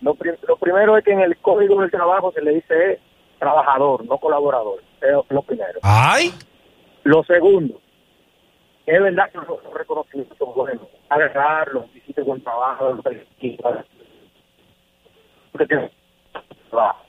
Lo, 0.00 0.14
pri- 0.14 0.34
lo 0.48 0.56
primero 0.56 0.96
es 0.96 1.04
que 1.04 1.12
en 1.12 1.20
el 1.20 1.36
código 1.38 1.80
del 1.80 1.90
trabajo 1.90 2.32
se 2.32 2.42
le 2.42 2.54
dice 2.54 3.00
trabajador, 3.38 4.04
no 4.06 4.18
colaborador. 4.18 4.80
Es 5.00 5.12
lo 5.30 5.42
primero. 5.42 5.78
Ay. 5.82 6.30
Lo 7.04 7.22
segundo, 7.24 7.80
es 8.86 9.02
verdad 9.02 9.30
que 9.30 9.38
los 9.38 9.48
los 9.64 9.74
reconocimientos 9.74 10.36
son 10.38 10.54
buenos. 10.54 10.86
Buen 12.24 12.42
trabajo, 12.42 12.96
porque 15.52 15.66
tiene 15.66 15.90
trabajo. 16.70 17.04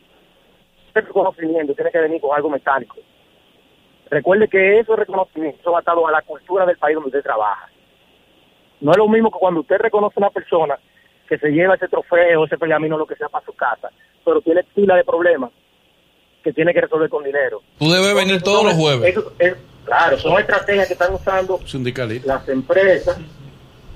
El 0.94 1.06
reconocimiento 1.06 1.74
tiene 1.76 1.92
que 1.92 2.00
venir 2.00 2.22
con 2.22 2.36
algo 2.36 2.50
mecánico. 2.50 2.96
Recuerde 4.10 4.48
que 4.48 4.80
esos 4.80 4.98
reconocimientos 4.98 5.62
son 5.64 5.76
atados 5.78 6.08
a 6.08 6.12
la 6.12 6.22
cultura 6.22 6.66
del 6.66 6.78
país 6.78 6.96
donde 6.96 7.10
usted 7.10 7.24
trabaja. 7.24 7.70
No 8.82 8.92
es 8.92 8.98
lo 8.98 9.08
mismo 9.08 9.32
que 9.32 9.40
cuando 9.40 9.62
usted 9.62 9.78
reconoce 9.78 10.16
a 10.18 10.20
una 10.20 10.30
persona 10.30 10.78
que 11.30 11.38
se 11.38 11.50
lleva 11.50 11.76
ese 11.76 11.88
trofeo, 11.88 12.46
ese 12.46 12.58
pergamino, 12.58 12.98
lo 12.98 13.06
que 13.08 13.16
sea 13.16 13.30
para 13.30 13.46
su 13.46 13.54
casa, 13.54 13.90
pero 14.26 14.42
tiene 14.42 14.64
pila 14.76 14.96
de 14.96 15.04
problemas 15.04 15.52
que 16.44 16.52
tiene 16.52 16.74
que 16.74 16.82
resolver 16.82 17.10
con 17.10 17.24
dinero. 17.24 17.62
Tú 17.80 17.90
debes 17.92 18.14
venir 18.16 18.42
todos 18.42 18.66
los 18.66 18.74
jueves. 18.74 19.16
Es- 19.40 19.56
claro, 19.86 20.18
son 20.18 20.40
estrategias 20.40 20.88
que 20.88 20.94
están 20.94 21.14
usando 21.14 21.60
Sindicalista. 21.66 22.34
las 22.36 22.50
empresas, 22.50 23.18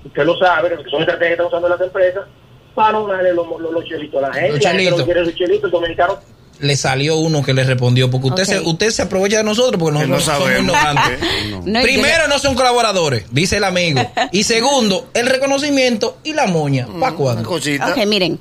usted 0.05 0.23
lo 0.25 0.37
sabe, 0.37 0.69
son 0.89 1.01
estrategias 1.01 1.19
que 1.19 1.33
están 1.33 1.47
usando 1.47 1.67
las 1.69 1.81
empresas 1.81 2.25
para 2.75 2.91
no 2.91 3.07
darle 3.07 3.33
los, 3.33 3.47
los, 3.59 3.71
los 3.71 3.85
chelitos 3.85 4.23
a 4.23 4.27
la 4.27 4.33
gente. 4.33 4.49
Los 4.51 4.59
chelitos. 4.59 5.07
los 5.07 5.35
chelitos, 5.35 5.63
el 5.65 5.71
dominicano 5.71 6.19
Le 6.59 6.77
salió 6.77 7.17
uno 7.17 7.43
que 7.43 7.53
le 7.53 7.63
respondió. 7.63 8.09
Porque 8.09 8.27
usted, 8.27 8.45
se, 8.45 8.59
usted 8.61 8.89
se 8.91 9.01
aprovecha 9.01 9.37
de 9.37 9.43
nosotros 9.43 9.79
porque 9.79 9.99
Que 9.99 10.07
no 10.07 10.15
nosotros 10.15 10.37
somos 10.37 10.49
sabemos. 10.49 10.75
ignorantes. 10.75 11.29
No, 11.65 11.81
Primero, 11.81 12.27
no 12.27 12.37
son 12.37 12.53
colaboradores, 12.55 13.25
dice 13.31 13.57
el 13.57 13.63
amigo. 13.63 13.99
Y 14.31 14.43
segundo, 14.43 15.07
el 15.15 15.25
reconocimiento 15.27 16.17
y 16.23 16.33
la 16.33 16.45
moña. 16.45 16.85
¿Para 16.85 16.97
Una 16.97 17.11
cuándo? 17.13 17.49
cosita. 17.49 17.89
Ok, 17.89 18.05
miren, 18.05 18.39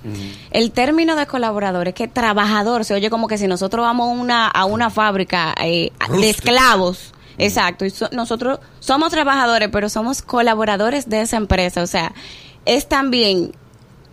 el 0.50 0.70
término 0.72 1.16
de 1.16 1.26
colaborador 1.26 1.88
es 1.88 1.94
que 1.94 2.06
trabajador 2.06 2.84
se 2.84 2.92
oye 2.94 3.08
como 3.08 3.26
que 3.26 3.38
si 3.38 3.46
nosotros 3.46 3.82
vamos 3.82 4.08
a 4.08 4.12
una, 4.12 4.46
a 4.48 4.64
una 4.66 4.90
fábrica 4.90 5.54
eh, 5.62 5.90
de 6.20 6.30
esclavos. 6.30 7.14
Exacto, 7.38 7.84
y 7.86 7.90
so- 7.90 8.10
nosotros 8.12 8.60
somos 8.78 9.10
trabajadores, 9.10 9.68
pero 9.72 9.88
somos 9.88 10.20
colaboradores 10.22 11.08
de 11.08 11.22
esa 11.22 11.36
empresa. 11.38 11.82
O 11.82 11.86
sea, 11.86 12.12
es 12.66 12.88
también 12.88 13.52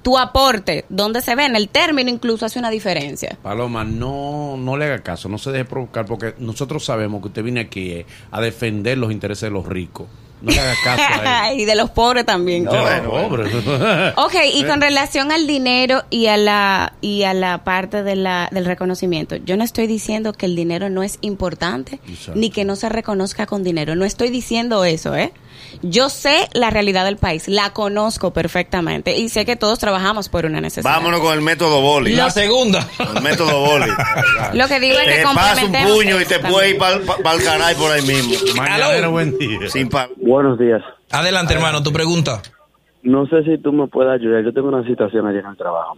tu 0.01 0.17
aporte, 0.17 0.85
donde 0.89 1.21
se 1.21 1.35
ve 1.35 1.45
en 1.45 1.55
el 1.55 1.69
término 1.69 2.09
incluso 2.09 2.45
hace 2.45 2.59
una 2.59 2.69
diferencia. 2.69 3.37
Paloma, 3.41 3.83
no, 3.83 4.57
no 4.57 4.77
le 4.77 4.85
haga 4.85 4.99
caso, 4.99 5.29
no 5.29 5.37
se 5.37 5.51
deje 5.51 5.65
provocar, 5.65 6.05
porque 6.05 6.35
nosotros 6.39 6.83
sabemos 6.85 7.21
que 7.21 7.27
usted 7.27 7.43
viene 7.43 7.61
aquí 7.61 7.91
eh, 7.91 8.05
a 8.31 8.41
defender 8.41 8.97
los 8.97 9.11
intereses 9.11 9.43
de 9.43 9.51
los 9.51 9.65
ricos. 9.65 10.07
No 10.41 10.51
le 10.51 10.59
haga 10.59 10.73
caso 10.83 11.03
a 11.25 11.51
él. 11.51 11.59
y 11.61 11.65
de 11.65 11.75
los 11.75 11.89
pobres 11.91 12.25
también. 12.25 12.65
Ya, 12.65 13.03
Oh. 13.07 13.27
pobre. 13.29 13.49
Ok, 14.17 14.35
y 14.53 14.63
con 14.65 14.81
relación 14.81 15.31
al 15.31 15.47
dinero 15.47 16.03
y 16.09 16.27
a 16.27 16.37
la 16.37 16.93
y 17.01 17.23
a 17.23 17.33
la 17.33 17.63
parte 17.63 18.03
de 18.03 18.15
la, 18.15 18.49
del 18.51 18.65
reconocimiento, 18.65 19.35
yo 19.37 19.57
no 19.57 19.63
estoy 19.63 19.87
diciendo 19.87 20.33
que 20.33 20.45
el 20.45 20.55
dinero 20.55 20.89
no 20.89 21.03
es 21.03 21.17
importante 21.21 21.99
Exacto. 22.07 22.33
ni 22.39 22.49
que 22.49 22.65
no 22.65 22.75
se 22.75 22.89
reconozca 22.89 23.45
con 23.45 23.63
dinero. 23.63 23.95
No 23.95 24.05
estoy 24.05 24.29
diciendo 24.29 24.83
eso, 24.85 25.15
¿eh? 25.15 25.31
Yo 25.83 26.09
sé 26.09 26.49
la 26.53 26.69
realidad 26.69 27.05
del 27.05 27.17
país, 27.17 27.47
la 27.47 27.71
conozco 27.71 28.33
perfectamente 28.33 29.17
y 29.17 29.29
sé 29.29 29.45
que 29.45 29.55
todos 29.55 29.79
trabajamos 29.79 30.27
por 30.27 30.45
una 30.45 30.59
necesidad. 30.59 30.91
Vámonos 30.91 31.21
con 31.21 31.33
el 31.33 31.41
método 31.41 31.81
boli. 31.81 32.13
La 32.15 32.29
segunda. 32.29 32.85
El 33.15 33.21
método 33.21 33.59
boli. 33.61 33.89
Lo 34.53 34.67
que 34.67 34.79
digo 34.79 34.97
es 34.99 35.05
que 35.07 35.21
Te 35.21 35.65
un 35.65 35.93
puño 35.95 36.19
y 36.19 36.25
te 36.25 36.35
eso 36.35 36.47
puede 36.49 36.71
ir 36.71 36.77
para 36.77 36.95
el 36.97 37.43
canal 37.43 37.75
por 37.75 37.91
ahí 37.91 38.01
mismo. 38.01 38.33
Mañanero, 38.55 38.97
Aló. 38.97 39.11
buen 39.11 39.37
día. 39.37 39.69
Sin 39.69 39.87
Buenos 40.31 40.57
días. 40.57 40.81
Adelante, 41.11 41.53
hermano, 41.53 41.83
tu 41.83 41.91
pregunta. 41.91 42.41
No 43.03 43.25
sé 43.27 43.43
si 43.43 43.57
tú 43.57 43.73
me 43.73 43.87
puedes 43.87 44.13
ayudar. 44.13 44.45
Yo 44.45 44.53
tengo 44.53 44.69
una 44.69 44.85
situación 44.85 45.27
allí 45.27 45.39
en 45.39 45.45
el 45.45 45.57
trabajo. 45.57 45.97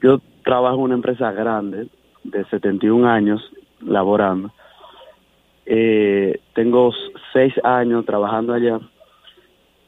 Yo 0.00 0.20
trabajo 0.44 0.76
en 0.76 0.82
una 0.82 0.94
empresa 0.94 1.32
grande 1.32 1.88
de 2.22 2.44
71 2.44 3.08
años 3.08 3.42
laborando. 3.80 4.52
Eh, 5.66 6.38
tengo 6.54 6.92
seis 7.32 7.52
años 7.64 8.06
trabajando 8.06 8.54
allá 8.54 8.78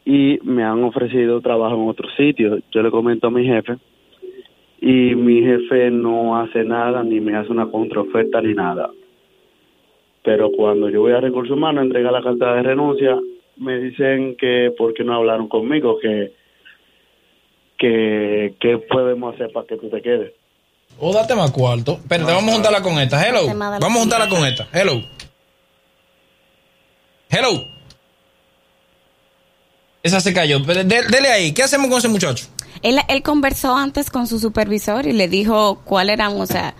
y 0.05 0.41
me 0.43 0.65
han 0.65 0.83
ofrecido 0.83 1.41
trabajo 1.41 1.77
en 1.77 1.89
otro 1.89 2.09
sitio. 2.17 2.59
Yo 2.73 2.83
le 2.83 2.91
comento 2.91 3.29
a 3.29 3.31
mi 3.31 3.45
jefe 3.47 3.79
y 4.81 5.15
mi 5.15 5.41
jefe 5.41 5.89
no 5.93 6.37
hace 6.37 6.65
nada 6.65 7.05
ni 7.05 7.21
me 7.21 7.37
hace 7.37 7.53
una 7.53 7.71
contraoferta 7.71 8.41
ni 8.41 8.55
nada. 8.55 8.91
Pero 10.25 10.51
cuando 10.57 10.89
yo 10.89 11.03
voy 11.03 11.13
a 11.13 11.21
recursos 11.21 11.57
humanos 11.57 11.83
a 11.83 11.85
entregar 11.87 12.13
la 12.13 12.23
carta 12.23 12.55
de 12.55 12.63
renuncia, 12.63 13.17
me 13.59 13.79
dicen 13.79 14.37
que 14.37 14.73
porque 14.77 15.05
no 15.05 15.15
hablaron 15.15 15.49
conmigo, 15.49 15.99
que 16.01 16.33
que 17.79 18.55
qué 18.61 18.79
podemos 18.89 19.35
hacer 19.35 19.53
para 19.53 19.67
que 19.67 19.77
tú 19.77 19.89
te 19.91 20.01
quedes. 20.01 20.33
O 20.99 21.13
date 21.13 21.35
más 21.35 21.51
cuarto. 21.51 21.95
Espérate, 21.95 22.33
vamos 22.33 22.51
a 22.51 22.55
juntarla 22.55 22.83
con 22.83 22.99
esta. 22.99 23.27
Hello. 23.27 23.47
Vamos 23.47 23.97
a 23.97 24.01
juntarla 24.01 24.29
con 24.29 24.45
esta. 24.47 24.69
Hello. 24.73 25.03
Hello. 27.29 27.65
Esa 30.03 30.21
se 30.21 30.33
cayó. 30.33 30.59
Pero 30.65 30.85
de- 30.85 31.03
Dele 31.03 31.29
ahí. 31.29 31.53
¿Qué 31.53 31.63
hacemos 31.63 31.89
con 31.89 31.99
ese 31.99 32.09
muchacho? 32.09 32.47
Él, 32.83 32.99
él 33.09 33.23
conversó 33.23 33.75
antes 33.75 34.11
con 34.11 34.27
su 34.27 34.39
supervisor 34.39 35.07
y 35.07 35.13
le 35.13 35.29
dijo 35.29 35.81
cuál 35.85 36.11
eran, 36.11 36.39
o 36.41 36.47
sea, 36.47 36.75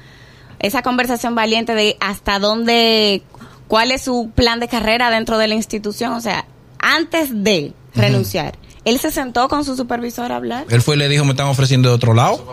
esa 0.61 0.83
conversación 0.83 1.35
valiente 1.35 1.75
de 1.75 1.97
hasta 2.01 2.39
dónde, 2.39 3.23
cuál 3.69 3.91
es 3.91 4.03
su 4.03 4.31
plan 4.35 4.61
de 4.61 4.69
carrera 4.69 5.11
dentro 5.11 5.39
de 5.39 5.49
la 5.49 5.55
institución, 5.55 6.13
o 6.13 6.21
sea, 6.21 6.47
antes 6.79 7.31
de 7.45 7.73
renunciar. 7.95 8.59
Él 8.85 8.99
se 8.99 9.11
sentó 9.11 9.49
con 9.49 9.65
su 9.65 9.77
supervisor 9.77 10.31
a 10.31 10.37
hablar 10.37 10.67
Él 10.69 10.83
fue 10.83 10.97
y 10.97 10.99
le 10.99 11.09
dijo, 11.09 11.25
me 11.25 11.31
están 11.31 11.47
ofreciendo 11.47 11.89
de 11.89 11.95
otro 11.95 12.13
lado. 12.13 12.45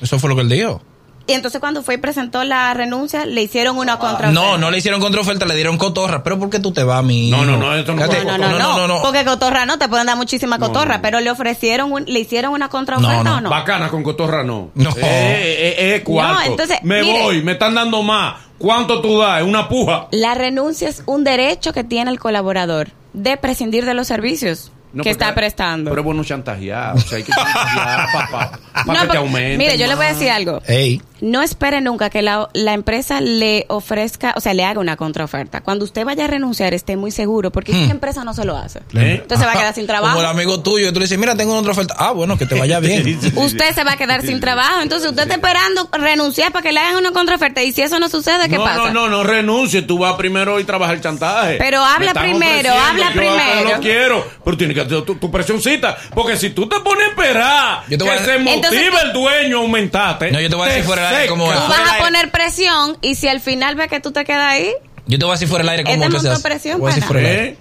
Eso 0.00 0.18
fue 0.18 0.30
lo 0.30 0.34
que 0.34 0.42
él 0.42 0.48
dijo. 0.48 0.80
Y 1.26 1.32
entonces 1.32 1.60
cuando 1.60 1.82
fue 1.82 1.94
y 1.94 1.98
presentó 1.98 2.42
la 2.44 2.72
renuncia 2.74 3.24
le 3.26 3.42
hicieron 3.42 3.78
una 3.78 3.98
contra 3.98 4.30
No, 4.30 4.58
no 4.58 4.70
le 4.70 4.78
hicieron 4.78 5.00
contraoferta, 5.00 5.46
le 5.46 5.54
dieron 5.54 5.78
cotorra. 5.78 6.22
¿Pero 6.22 6.38
por 6.38 6.50
qué 6.50 6.58
tú 6.58 6.72
te 6.72 6.82
vas, 6.84 7.02
mi 7.04 7.30
No, 7.30 7.44
no, 7.44 7.56
no, 7.56 7.74
esto 7.74 7.94
no 7.94 8.06
No, 8.06 8.38
no, 8.38 8.38
no, 8.38 8.58
no, 8.58 8.78
no, 8.78 8.88
no. 8.88 9.02
porque 9.02 9.24
cotorra 9.24 9.64
no, 9.66 9.78
te 9.78 9.88
pueden 9.88 10.06
dar 10.06 10.16
muchísima 10.16 10.58
cotorra, 10.58 11.00
pero 11.02 11.20
le 11.20 11.30
ofrecieron, 11.30 11.92
un- 11.92 12.04
le 12.06 12.20
hicieron 12.20 12.52
una 12.52 12.68
contraoferta 12.68 13.22
No, 13.22 13.24
no. 13.24 13.36
o 13.36 13.40
no. 13.42 13.50
Bacana 13.50 13.88
con 13.88 14.02
cotorra 14.02 14.42
no. 14.44 14.70
No. 14.74 14.90
Eh, 14.90 14.94
eh, 15.00 15.96
eh. 15.96 16.04
No, 16.06 16.40
entonces, 16.42 16.78
me 16.82 17.02
mire. 17.02 17.22
voy, 17.22 17.42
me 17.42 17.52
están 17.52 17.74
dando 17.74 18.02
más. 18.02 18.36
¿Cuánto 18.58 19.00
tú 19.00 19.18
das? 19.18 19.40
¿Es 19.42 19.46
una 19.46 19.68
puja? 19.68 20.06
La 20.12 20.34
renuncia 20.34 20.88
es 20.88 21.02
un 21.06 21.24
derecho 21.24 21.72
que 21.72 21.82
tiene 21.84 22.10
el 22.10 22.20
colaborador 22.20 22.90
de 23.12 23.36
prescindir 23.36 23.84
de 23.84 23.94
los 23.94 24.06
servicios. 24.06 24.70
No, 24.92 25.02
que 25.02 25.10
está 25.10 25.34
prestando. 25.34 25.90
Pero 25.90 26.02
es 26.02 26.04
bueno 26.04 26.24
chantajear. 26.24 26.94
O 26.96 27.00
sea, 27.00 27.18
hay 27.18 27.24
que 27.24 27.32
chantajear 27.32 28.06
para 28.30 28.58
No, 28.86 29.00
que 29.02 29.08
te 29.08 29.16
aumente. 29.16 29.58
Mire, 29.58 29.78
yo 29.78 29.86
le 29.86 29.94
voy 29.94 30.06
a 30.06 30.12
decir 30.12 30.30
algo. 30.30 30.60
Ey. 30.66 31.00
No 31.22 31.40
espere 31.40 31.80
nunca 31.80 32.10
que 32.10 32.20
la, 32.20 32.48
la 32.52 32.72
empresa 32.72 33.20
le 33.20 33.64
ofrezca, 33.68 34.34
o 34.36 34.40
sea, 34.40 34.54
le 34.54 34.64
haga 34.64 34.80
una 34.80 34.96
contraoferta. 34.96 35.60
Cuando 35.60 35.84
usted 35.84 36.04
vaya 36.04 36.24
a 36.24 36.26
renunciar, 36.26 36.74
esté 36.74 36.96
muy 36.96 37.12
seguro, 37.12 37.52
porque 37.52 37.72
si 37.72 37.86
la 37.86 37.92
empresa 37.92 38.24
no 38.24 38.34
se 38.34 38.44
lo 38.44 38.56
hace. 38.56 38.80
¿Eh? 38.94 39.20
Entonces 39.22 39.46
va 39.46 39.52
a 39.52 39.56
quedar 39.56 39.74
sin 39.76 39.86
trabajo. 39.86 40.16
Como 40.16 40.20
el 40.28 40.30
amigo 40.30 40.60
tuyo, 40.60 40.88
y 40.88 40.92
tú 40.92 40.98
le 40.98 41.04
dices, 41.04 41.18
mira, 41.18 41.36
tengo 41.36 41.56
otra 41.56 41.72
oferta. 41.72 41.94
Ah, 41.96 42.10
bueno, 42.10 42.36
que 42.36 42.44
te 42.44 42.58
vaya 42.58 42.80
bien. 42.80 43.20
Usted 43.36 43.72
se 43.72 43.84
va 43.84 43.92
a 43.92 43.96
quedar 43.96 44.22
sin 44.22 44.40
trabajo. 44.40 44.80
Entonces 44.82 45.08
usted 45.08 45.22
está 45.22 45.34
esperando 45.34 45.88
renunciar 45.92 46.50
para 46.50 46.64
que 46.64 46.72
le 46.72 46.80
hagan 46.80 46.96
una 46.96 47.12
contraoferta. 47.12 47.62
Y 47.62 47.70
si 47.72 47.82
eso 47.82 48.00
no 48.00 48.08
sucede, 48.08 48.48
¿qué 48.48 48.56
no, 48.56 48.64
pasa? 48.64 48.90
no, 48.90 48.90
no, 48.90 49.08
no 49.08 49.22
renuncie. 49.22 49.82
Tú 49.82 49.98
vas 49.98 50.14
primero 50.16 50.58
y 50.58 50.64
trabajas 50.64 50.96
el 50.96 51.02
chantaje. 51.02 51.54
Pero 51.56 51.84
habla 51.84 52.14
primero, 52.14 52.72
habla 52.72 53.10
yo 53.10 53.12
primero. 53.12 53.64
No 53.64 53.76
lo 53.76 53.80
quiero. 53.80 54.26
Pero 54.44 54.56
tienes 54.56 54.74
que 54.74 54.80
hacer 54.80 54.81
tu, 54.86 55.02
tu 55.16 55.30
presioncita. 55.30 55.96
Porque 56.14 56.36
si 56.36 56.50
tú 56.50 56.68
te 56.68 56.80
pones 56.80 57.06
a 57.06 57.10
esperar 57.10 57.82
Yo 57.88 57.98
te 57.98 58.04
que 58.04 58.10
voy 58.10 58.18
a- 58.18 58.24
se 58.24 58.38
motive 58.38 58.54
Entonces 58.54 58.82
el 59.04 59.12
dueño 59.12 59.58
a 59.58 59.60
aumentarte. 59.62 60.30
No, 60.30 60.40
yo 60.40 60.48
te 60.48 60.54
voy 60.56 60.66
a 60.66 60.70
decir 60.70 60.84
fuera 60.84 61.06
del 61.06 61.14
aire 61.16 61.28
cómo 61.28 61.44
Tú 61.44 61.50
vas 61.50 61.92
a 61.92 61.98
poner 61.98 62.30
presión 62.30 62.96
y 63.00 63.14
si 63.14 63.28
al 63.28 63.40
final 63.40 63.74
ve 63.76 63.88
que 63.88 64.00
tú 64.00 64.12
te 64.12 64.24
quedas 64.24 64.52
ahí, 64.52 64.70
Yo 65.06 65.18
te 65.18 65.24
voy 65.24 65.32
a 65.32 65.34
decir 65.34 65.48
fuera 65.48 65.62
del 65.62 65.70
aire 65.70 65.84
cómo 65.84 65.94
Él 65.94 66.00
te 66.00 66.06
que 66.06 66.10
se 66.12 66.16
montó 66.28 66.32
hace. 66.32 66.42
presión, 66.42 66.80
Voy 66.80 66.92
a 66.92 66.94
decir 66.94 67.08
pana. 67.08 67.12
fuera 67.20 67.28
del 67.28 67.38
aire. 67.40 67.52
¿Eh? 67.52 67.56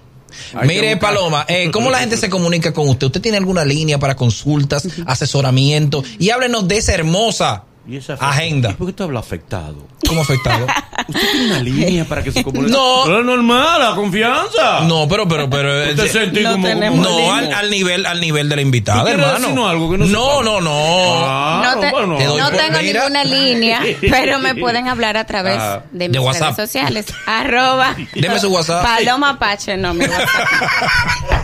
Hay 0.54 0.62
que 0.62 0.68
Mire. 0.68 0.98
Paloma, 0.98 1.46
eh, 1.50 1.70
¿cómo 1.72 1.90
la 1.90 2.00
gente 2.00 2.16
se 2.16 2.30
comunica 2.30 2.72
con 2.74 2.88
usted? 2.88 3.08
¿Usted 3.08 3.20
tiene 3.20 3.38
alguna 3.38 3.66
línea 3.66 4.00
para 4.00 4.16
consultas, 4.16 4.88
asesoramiento? 5.06 6.04
Y 6.20 6.30
háblenos 6.30 6.68
de 6.70 6.78
esa 6.78 6.94
hermosa 6.94 7.64
¿Y 7.88 7.98
esa 7.98 8.14
agenda. 8.14 8.70
¿Y 8.70 8.74
por 8.76 8.88
qué 8.88 8.94
tú 8.94 9.04
hablas 9.04 9.26
afectado? 9.26 9.76
¿Cómo 10.08 10.22
afectado? 10.22 10.68
¿Usted 11.08 11.32
tiene 11.32 11.46
una 11.48 11.60
línea 11.60 12.06
para 12.06 12.22
que 12.24 12.32
se 12.32 12.44
comunique? 12.44 12.72
No. 12.72 13.02
Pero 13.06 13.20
es 13.22 13.26
normal, 13.26 13.80
la 13.82 13.96
confianza. 13.96 14.82
No, 14.82 15.08
pero, 15.08 15.28
pero, 15.28 15.50
pero. 15.50 15.90
Usted 15.90 16.06
eh, 16.06 16.10
sentí 16.10 16.42
no 16.42 16.52
como, 16.54 16.68
No, 16.98 17.34
al, 17.34 17.52
al 17.52 17.72
nivel, 17.72 18.06
al 18.06 18.22
nivel 18.22 18.50
de 18.50 18.56
la 18.56 18.62
invitada, 18.62 19.00
¿Tú 19.00 19.06
quieres 19.08 19.26
hermano. 19.26 19.40
decirnos 19.40 19.70
algo 19.72 19.92
que 19.92 19.98
no 19.98 20.06
no, 20.06 20.44
no, 20.44 20.62
no. 20.62 21.26
Ah, 21.26 21.72
no, 21.74 21.80
te- 21.82 21.90
bueno. 21.92 22.18
Te 22.18 22.26
doy 22.26 22.40
no 22.40 22.50
por- 22.50 22.58
tengo 22.58 22.80
mira. 22.82 23.00
ninguna 23.02 23.24
línea, 23.24 23.82
pero 24.02 24.40
me 24.40 24.54
pueden 24.56 24.88
hablar 24.88 25.18
a 25.18 25.24
través 25.26 25.58
Ah, 25.60 25.82
de 25.92 26.08
mis 26.08 26.14
de 26.14 26.20
WhatsApp. 26.20 26.42
redes 26.58 26.70
sociales. 26.72 27.06
Arroba. 27.26 27.96
Deme 28.14 28.40
su 28.40 28.50
WhatsApp. 28.54 28.84
Paloma 28.84 29.40
Pache, 29.40 29.76
no, 29.78 29.94
mi 29.96 30.06
WhatsApp. 30.06 30.30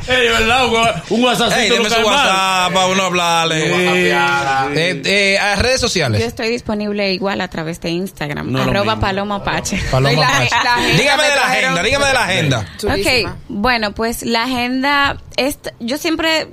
Ey, 0.08 0.28
¿verdad? 0.30 0.66
Un- 1.10 1.24
WhatsAppcito 1.24 1.62
Ey, 1.62 1.70
no 1.70 1.76
deme 1.76 1.90
su 1.90 1.96
mal. 1.96 2.06
WhatsApp 2.06 2.74
para 2.74 2.86
uno 2.88 3.04
hablarle. 3.04 4.08
Eh, 4.12 5.02
eh, 5.06 5.38
a 5.40 5.56
redes 5.56 5.82
Yo 5.82 5.88
sociales. 5.88 6.27
Estoy 6.28 6.50
disponible 6.50 7.14
igual 7.14 7.42
a 7.42 7.48
través 7.50 7.80
de 7.82 7.90
Instagram. 7.90 8.52
No, 8.52 8.62
arroba. 8.62 9.00
Paloma 9.00 9.44
Pache. 9.44 9.80
Paloma 9.92 10.22
la- 10.22 10.28
Pache. 10.28 10.50
la 10.64 10.98
Dígame 10.98 11.24
me 11.24 11.30
de 11.30 11.36
la 11.36 11.46
agenda, 11.48 11.84
dígame 11.84 12.06
de 12.06 12.14
la 12.14 12.24
agenda. 12.24 12.66
Chulísima. 12.78 13.32
Ok, 13.32 13.38
bueno, 13.50 13.92
pues 13.94 14.24
la 14.24 14.44
agenda, 14.44 15.18
es, 15.36 15.60
yo 15.80 15.98
siempre 15.98 16.48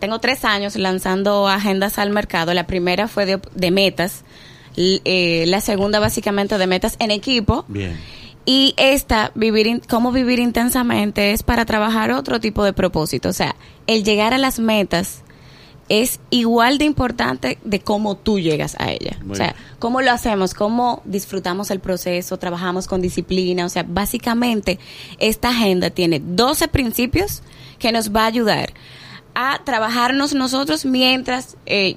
tengo 0.00 0.18
tres 0.20 0.44
años 0.44 0.76
lanzando 0.76 1.48
agendas 1.48 1.98
al 1.98 2.10
mercado. 2.10 2.54
La 2.54 2.66
primera 2.66 3.08
fue 3.08 3.26
de, 3.26 3.40
de 3.54 3.70
metas, 3.70 4.24
l- 4.76 5.00
eh, 5.04 5.44
la 5.46 5.60
segunda 5.60 5.98
básicamente 6.00 6.56
de 6.58 6.66
metas 6.66 6.96
en 6.98 7.10
equipo. 7.10 7.64
Bien. 7.68 7.98
Y 8.44 8.74
esta, 8.78 9.30
vivir 9.34 9.66
in- 9.66 9.82
cómo 9.90 10.10
vivir 10.12 10.38
intensamente, 10.38 11.32
es 11.32 11.42
para 11.42 11.64
trabajar 11.66 12.12
otro 12.12 12.40
tipo 12.40 12.64
de 12.64 12.72
propósito. 12.72 13.28
O 13.28 13.32
sea, 13.34 13.56
el 13.86 14.04
llegar 14.04 14.32
a 14.32 14.38
las 14.38 14.58
metas 14.58 15.22
es 15.88 16.20
igual 16.30 16.78
de 16.78 16.84
importante 16.84 17.58
de 17.64 17.80
cómo 17.80 18.16
tú 18.16 18.38
llegas 18.38 18.76
a 18.78 18.90
ella. 18.90 19.18
Muy 19.22 19.32
o 19.32 19.36
sea, 19.36 19.54
cómo 19.78 20.02
lo 20.02 20.10
hacemos, 20.10 20.54
cómo 20.54 21.02
disfrutamos 21.04 21.70
el 21.70 21.80
proceso, 21.80 22.36
trabajamos 22.38 22.86
con 22.86 23.00
disciplina. 23.00 23.64
O 23.64 23.68
sea, 23.68 23.84
básicamente 23.86 24.78
esta 25.18 25.50
agenda 25.50 25.90
tiene 25.90 26.20
12 26.20 26.68
principios 26.68 27.42
que 27.78 27.92
nos 27.92 28.14
va 28.14 28.24
a 28.24 28.26
ayudar 28.26 28.72
a 29.34 29.62
trabajarnos 29.64 30.34
nosotros 30.34 30.84
mientras 30.84 31.56
eh, 31.66 31.96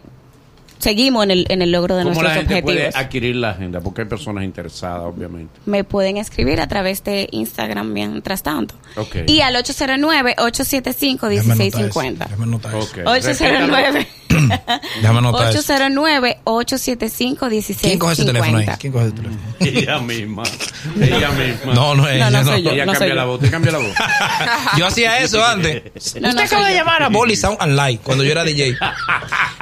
seguimos 0.81 1.23
en 1.23 1.31
el, 1.31 1.45
en 1.49 1.61
el 1.61 1.71
logro 1.71 1.95
de 1.95 2.03
¿Cómo 2.03 2.13
nuestros 2.15 2.29
la 2.31 2.35
gente 2.39 2.53
objetivos. 2.55 2.91
puede 2.93 3.03
adquirir 3.05 3.35
la 3.37 3.51
agenda? 3.51 3.79
Porque 3.81 4.01
hay 4.01 4.07
personas 4.07 4.43
interesadas, 4.43 5.03
obviamente. 5.03 5.53
me 5.65 5.83
pueden 5.83 6.17
escribir 6.17 6.59
a 6.59 6.67
través 6.67 7.03
de 7.03 7.27
Instagram 7.31 7.91
mientras 7.93 8.43
tanto. 8.43 8.75
Ok. 8.97 9.17
Y 9.27 9.41
al 9.41 9.53
Déjame 9.53 9.93
anotar 9.93 10.25
eso, 10.33 10.41
809-875-1650. 10.41 12.17
déjame 12.17 12.43
anotar 12.43 12.75
eso. 12.75 12.85
Ok. 12.91 12.97
809 13.07 14.07
Déjame 15.01 15.19
anotar 15.19 15.55
eso. 15.55 15.73
809-875-1650. 15.73 17.77
¿Quién 17.81 17.99
coge 17.99 18.13
ese 18.13 18.25
teléfono 18.25 18.57
ahí? 18.57 18.65
¿Quién 18.79 18.93
coge 18.93 19.05
ese 19.07 19.15
teléfono? 19.15 19.39
Ella 19.59 19.99
misma. 19.99 20.43
Ella 20.99 21.29
misma. 21.29 21.73
No, 21.73 21.95
no 21.95 22.07
es 22.07 22.19
No, 22.19 22.27
ella, 22.27 22.29
no 22.29 22.43
soy 22.51 22.63
yo. 22.63 22.71
Ella 22.71 22.85
no 22.85 22.93
cambia 22.93 23.07
soy 23.09 23.15
la 23.17 23.21
yo. 23.23 23.27
voz. 23.27 23.35
Usted 23.37 23.51
cambia 23.51 23.71
la 23.71 23.77
voz. 23.79 23.93
Yo 24.77 24.87
hacía 24.87 25.19
eso 25.19 25.43
antes. 25.55 25.83
No, 25.83 25.91
Usted 25.95 26.21
no 26.21 26.41
acaba 26.41 26.67
de 26.67 26.75
llamar 26.75 27.03
a 27.03 27.09
Bolly 27.09 27.35
Sound 27.35 27.57
and 27.59 27.75
Light 27.75 28.01
cuando 28.01 28.23
yo 28.23 28.31
era 28.31 28.43
DJ. 28.43 28.77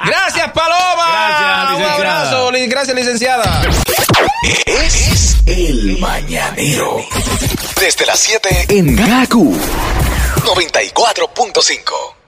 Gracias, 0.04 0.50
Paloma. 0.52 1.06
Gracias, 1.10 1.70
Un 1.70 1.78
licenciada. 1.78 2.20
abrazo. 2.20 2.50
Gracias, 2.68 2.96
licenciada. 2.96 3.62
Es 4.66 5.36
el 5.46 5.98
mañanero. 5.98 7.04
Desde 7.80 8.06
las 8.06 8.18
7 8.20 8.66
en 8.68 8.94
Gaku 8.96 9.54
94.5. 10.44 12.19